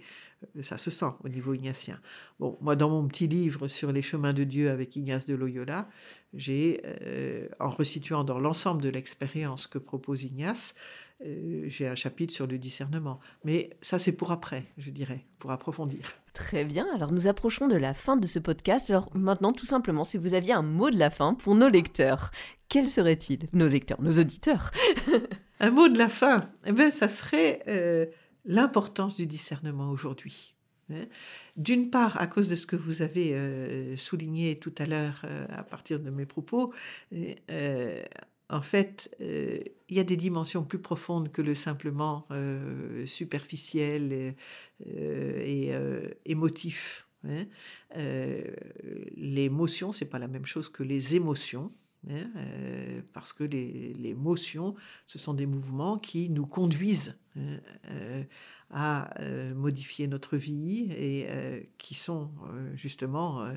euh, 0.56 0.62
ça 0.62 0.76
se 0.76 0.90
sent 0.90 1.12
au 1.24 1.28
niveau 1.28 1.54
ignatien. 1.54 2.00
Bon, 2.38 2.58
moi 2.60 2.76
dans 2.76 2.90
mon 2.90 3.06
petit 3.08 3.26
livre 3.26 3.68
sur 3.68 3.92
les 3.92 4.02
chemins 4.02 4.32
de 4.32 4.44
Dieu 4.44 4.70
avec 4.70 4.96
Ignace 4.96 5.26
de 5.26 5.34
Loyola, 5.34 5.88
j'ai, 6.34 6.82
euh, 6.84 7.48
en 7.60 7.70
resituant 7.70 8.24
dans 8.24 8.38
l'ensemble 8.38 8.82
de 8.82 8.90
l'expérience 8.90 9.66
que 9.66 9.78
propose 9.78 10.24
Ignace, 10.24 10.74
j'ai 11.18 11.88
un 11.88 11.94
chapitre 11.94 12.34
sur 12.34 12.46
le 12.46 12.58
discernement. 12.58 13.20
Mais 13.42 13.70
ça, 13.80 13.98
c'est 13.98 14.12
pour 14.12 14.32
après, 14.32 14.66
je 14.76 14.90
dirais, 14.90 15.24
pour 15.38 15.50
approfondir. 15.50 16.12
Très 16.36 16.64
bien, 16.64 16.86
alors 16.94 17.12
nous 17.12 17.28
approchons 17.28 17.66
de 17.66 17.76
la 17.76 17.94
fin 17.94 18.18
de 18.18 18.26
ce 18.26 18.38
podcast. 18.38 18.90
Alors 18.90 19.08
maintenant, 19.16 19.54
tout 19.54 19.64
simplement, 19.64 20.04
si 20.04 20.18
vous 20.18 20.34
aviez 20.34 20.52
un 20.52 20.60
mot 20.60 20.90
de 20.90 20.98
la 20.98 21.08
fin 21.08 21.32
pour 21.32 21.54
nos 21.54 21.70
lecteurs, 21.70 22.30
quel 22.68 22.90
serait-il? 22.90 23.48
Nos 23.54 23.66
lecteurs, 23.66 24.02
nos 24.02 24.20
auditeurs 24.20 24.70
Un 25.60 25.70
mot 25.70 25.88
de 25.88 25.96
la 25.96 26.10
fin, 26.10 26.50
eh 26.66 26.72
bien, 26.72 26.90
ça 26.90 27.08
serait 27.08 27.62
euh, 27.68 28.04
l'importance 28.44 29.16
du 29.16 29.26
discernement 29.26 29.88
aujourd'hui. 29.90 30.54
Hein. 30.92 31.06
D'une 31.56 31.88
part, 31.88 32.20
à 32.20 32.26
cause 32.26 32.50
de 32.50 32.56
ce 32.56 32.66
que 32.66 32.76
vous 32.76 33.00
avez 33.00 33.32
euh, 33.32 33.96
souligné 33.96 34.58
tout 34.58 34.74
à 34.76 34.84
l'heure 34.84 35.24
à 35.48 35.62
partir 35.62 36.00
de 36.00 36.10
mes 36.10 36.26
propos, 36.26 36.70
en 38.48 38.62
fait, 38.62 39.14
euh, 39.20 39.58
il 39.88 39.96
y 39.96 40.00
a 40.00 40.04
des 40.04 40.16
dimensions 40.16 40.62
plus 40.62 40.78
profondes 40.78 41.32
que 41.32 41.42
le 41.42 41.54
simplement 41.54 42.26
euh, 42.30 43.04
superficiel 43.06 44.12
et, 44.12 44.34
euh, 45.72 46.08
émotif. 46.24 47.08
Hein. 47.24 47.46
L'émotion, 49.16 49.90
c'est 49.90 50.06
pas 50.06 50.20
la 50.20 50.28
même 50.28 50.46
chose 50.46 50.68
que 50.68 50.82
les 50.82 51.16
émotions. 51.16 51.72
Hein, 52.08 52.30
parce 53.12 53.32
que 53.32 53.42
les, 53.42 53.92
les, 53.94 54.10
émotions, 54.10 54.76
ce 55.06 55.18
sont 55.18 55.34
des 55.34 55.46
mouvements 55.46 55.98
qui 55.98 56.30
nous 56.30 56.46
conduisent 56.46 57.18
hein, 57.36 57.58
à 58.70 59.12
modifier 59.56 60.06
notre 60.06 60.36
vie 60.36 60.86
et 60.92 61.68
qui 61.78 61.94
sont 61.94 62.30
justement 62.74 63.48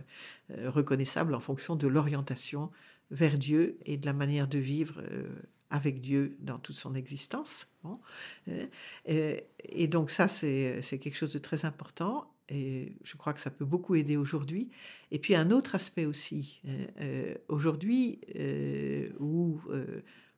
reconnaissables 0.50 1.36
en 1.36 1.40
fonction 1.40 1.76
de 1.76 1.88
l'orientation 1.88 2.72
vers 3.12 3.38
Dieu 3.38 3.78
et 3.86 3.98
de 3.98 4.06
la 4.06 4.14
manière 4.14 4.48
de 4.48 4.60
vivre 4.60 5.02
euh, 5.02 5.28
avec 5.70 6.02
Dieu 6.02 6.38
dans 6.40 6.60
toute 6.60 6.76
son 6.76 6.96
existence. 6.96 7.68
Euh, 8.48 9.38
et, 9.64 9.88
donc 9.88 10.12
ça, 10.12 10.28
c'est 10.28 10.82
quelque 11.00 11.16
chose 11.16 11.34
de 11.34 11.40
très 11.40 11.66
important 11.66 12.32
et 12.50 12.96
je 13.04 13.16
crois 13.16 13.34
que 13.34 13.40
ça 13.40 13.52
peut 13.52 13.66
beaucoup 13.66 13.94
aider 13.96 14.18
aujourd'hui. 14.18 14.70
Et 15.12 15.20
puis 15.20 15.36
un 15.36 15.52
autre 15.52 15.76
aspect 15.76 16.06
aussi, 16.06 16.62
euh, 17.00 17.36
aujourd'hui 17.48 18.22
où 19.20 19.60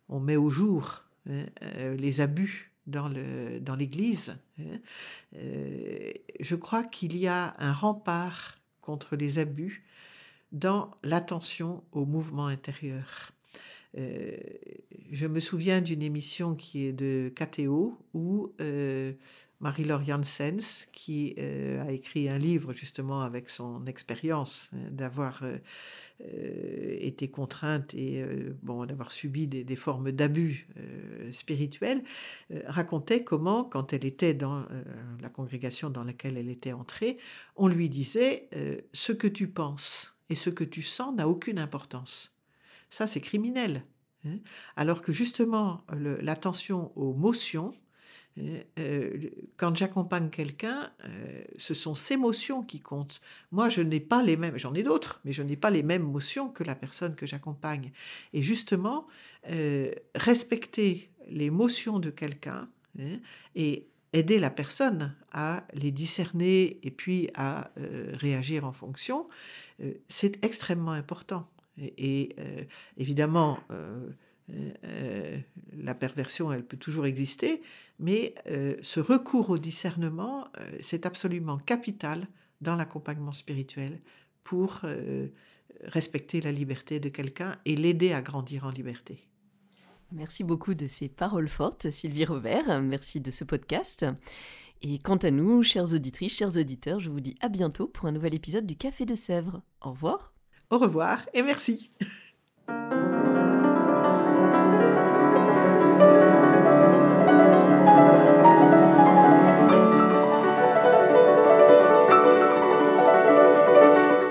on 0.09 0.19
met 0.19 0.35
au 0.35 0.49
jour 0.49 1.05
les 1.25 2.19
abus 2.19 2.71
dans 2.87 3.75
l'Église. 3.75 4.35
Hein. 4.59 4.63
euh, 5.35 6.11
je 6.39 6.55
crois 6.55 6.83
qu'il 6.83 7.17
y 7.17 7.27
a 7.27 7.53
un 7.59 7.73
rempart 7.73 8.59
contre 8.81 9.15
les 9.15 9.39
abus 9.39 9.83
dans 10.51 10.91
l'attention 11.03 11.83
au 11.91 12.05
mouvement 12.05 12.47
intérieur. 12.47 13.31
Euh, 13.97 14.37
je 15.11 15.27
me 15.27 15.39
souviens 15.39 15.81
d'une 15.81 16.01
émission 16.01 16.55
qui 16.55 16.85
est 16.85 16.93
de 16.93 17.31
KTO 17.35 17.97
où 18.13 18.53
euh, 18.61 19.11
Marie-Laure 19.59 20.03
Janssens, 20.03 20.87
qui 20.93 21.35
euh, 21.37 21.85
a 21.85 21.91
écrit 21.91 22.29
un 22.29 22.37
livre 22.37 22.71
justement 22.71 23.21
avec 23.21 23.49
son 23.49 23.85
expérience 23.85 24.71
d'avoir 24.89 25.43
été 26.99 27.29
contrainte 27.29 27.95
et 27.95 28.23
bon, 28.61 28.85
d'avoir 28.85 29.09
subi 29.09 29.47
des, 29.47 29.75
formes 29.75 30.11
d'abus 30.11 30.67
spirituels, 31.31 32.03
racontait 32.67 33.23
comment, 33.23 33.63
quand 33.63 33.91
elle 33.91 34.05
était 34.05 34.35
dans 34.35 34.63
la 35.19 35.29
congrégation 35.29 35.89
dans 35.89 36.03
laquelle 36.03 36.37
elle 36.37 36.49
était 36.49 36.73
entrée, 36.73 37.17
on 37.55 37.67
lui 37.67 37.89
disait 37.89 38.49
ce 38.93 39.13
que 39.13 39.27
tu 39.27 39.47
penses 39.47 40.13
et 40.31 40.35
ce 40.35 40.49
que 40.49 40.63
tu 40.63 40.81
sens 40.81 41.13
n'a 41.13 41.27
aucune 41.27 41.59
importance. 41.59 42.33
Ça, 42.89 43.05
c'est 43.05 43.19
criminel. 43.19 43.83
Hein. 44.25 44.37
Alors 44.77 45.01
que 45.01 45.11
justement, 45.11 45.83
l'attention 45.91 46.93
aux 46.95 47.13
motions, 47.13 47.73
hein, 48.39 48.61
euh, 48.79 49.29
quand 49.57 49.75
j'accompagne 49.75 50.29
quelqu'un, 50.29 50.89
euh, 51.03 51.43
ce 51.57 51.73
sont 51.73 51.95
ces 51.95 52.15
motions 52.15 52.63
qui 52.63 52.79
comptent. 52.79 53.19
Moi, 53.51 53.67
je 53.67 53.81
n'ai 53.81 53.99
pas 53.99 54.23
les 54.23 54.37
mêmes, 54.37 54.57
j'en 54.57 54.73
ai 54.73 54.83
d'autres, 54.83 55.19
mais 55.25 55.33
je 55.33 55.43
n'ai 55.43 55.57
pas 55.57 55.69
les 55.69 55.83
mêmes 55.83 56.03
motions 56.03 56.47
que 56.47 56.63
la 56.63 56.75
personne 56.75 57.15
que 57.15 57.27
j'accompagne. 57.27 57.91
Et 58.31 58.41
justement, 58.41 59.07
euh, 59.49 59.91
respecter 60.15 61.09
les 61.27 61.49
motions 61.49 61.99
de 61.99 62.09
quelqu'un 62.09 62.69
hein, 62.99 63.17
et 63.55 63.85
aider 64.13 64.39
la 64.39 64.49
personne 64.49 65.13
à 65.33 65.65
les 65.73 65.91
discerner 65.91 66.79
et 66.83 66.91
puis 66.91 67.29
à 67.33 67.71
réagir 68.19 68.65
en 68.65 68.73
fonction, 68.73 69.29
c'est 70.07 70.43
extrêmement 70.43 70.91
important. 70.91 71.47
Et, 71.77 72.35
euh, 72.39 72.63
évidemment, 72.97 73.59
euh, 73.71 74.09
euh, 74.83 75.39
la 75.73 75.95
perversion, 75.95 76.51
elle 76.51 76.65
peut 76.65 76.77
toujours 76.77 77.05
exister, 77.05 77.61
mais 77.99 78.35
ce 78.81 78.99
recours 78.99 79.49
au 79.49 79.57
discernement, 79.57 80.47
c'est 80.79 81.05
absolument 81.05 81.57
capital 81.57 82.27
dans 82.59 82.75
l'accompagnement 82.75 83.31
spirituel 83.31 84.01
pour 84.43 84.81
respecter 85.83 86.41
la 86.41 86.51
liberté 86.51 86.99
de 86.99 87.09
quelqu'un 87.09 87.55
et 87.65 87.75
l'aider 87.75 88.11
à 88.13 88.21
grandir 88.21 88.65
en 88.65 88.71
liberté. 88.71 89.27
Merci 90.11 90.43
beaucoup 90.43 90.73
de 90.73 90.87
ces 90.87 91.07
paroles 91.07 91.47
fortes, 91.47 91.89
Sylvie 91.89 92.25
Robert. 92.25 92.81
Merci 92.81 93.21
de 93.21 93.31
ce 93.31 93.45
podcast. 93.45 94.05
Et 94.83 94.97
quant 94.97 95.17
à 95.17 95.29
nous, 95.29 95.61
chères 95.61 95.93
auditrices, 95.93 96.35
chers 96.35 96.57
auditeurs, 96.57 96.99
je 96.99 97.11
vous 97.11 97.19
dis 97.19 97.35
à 97.39 97.49
bientôt 97.49 97.87
pour 97.87 98.07
un 98.07 98.11
nouvel 98.11 98.33
épisode 98.33 98.65
du 98.65 98.75
Café 98.75 99.05
de 99.05 99.13
Sèvres. 99.13 99.61
Au 99.81 99.91
revoir. 99.91 100.33
Au 100.71 100.79
revoir 100.79 101.23
et 101.33 101.43
merci. 101.43 101.91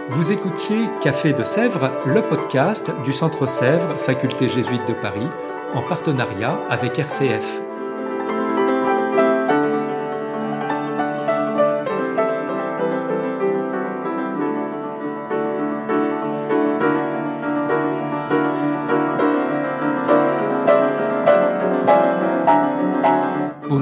Vous 0.08 0.32
écoutiez 0.32 0.88
Café 1.00 1.32
de 1.32 1.44
Sèvres, 1.44 1.92
le 2.06 2.22
podcast 2.28 2.90
du 3.04 3.12
Centre 3.12 3.46
Sèvres, 3.46 3.96
Faculté 3.98 4.48
jésuite 4.48 4.86
de 4.88 4.94
Paris, 4.94 5.28
en 5.74 5.82
partenariat 5.82 6.58
avec 6.68 6.98
RCF. 6.98 7.69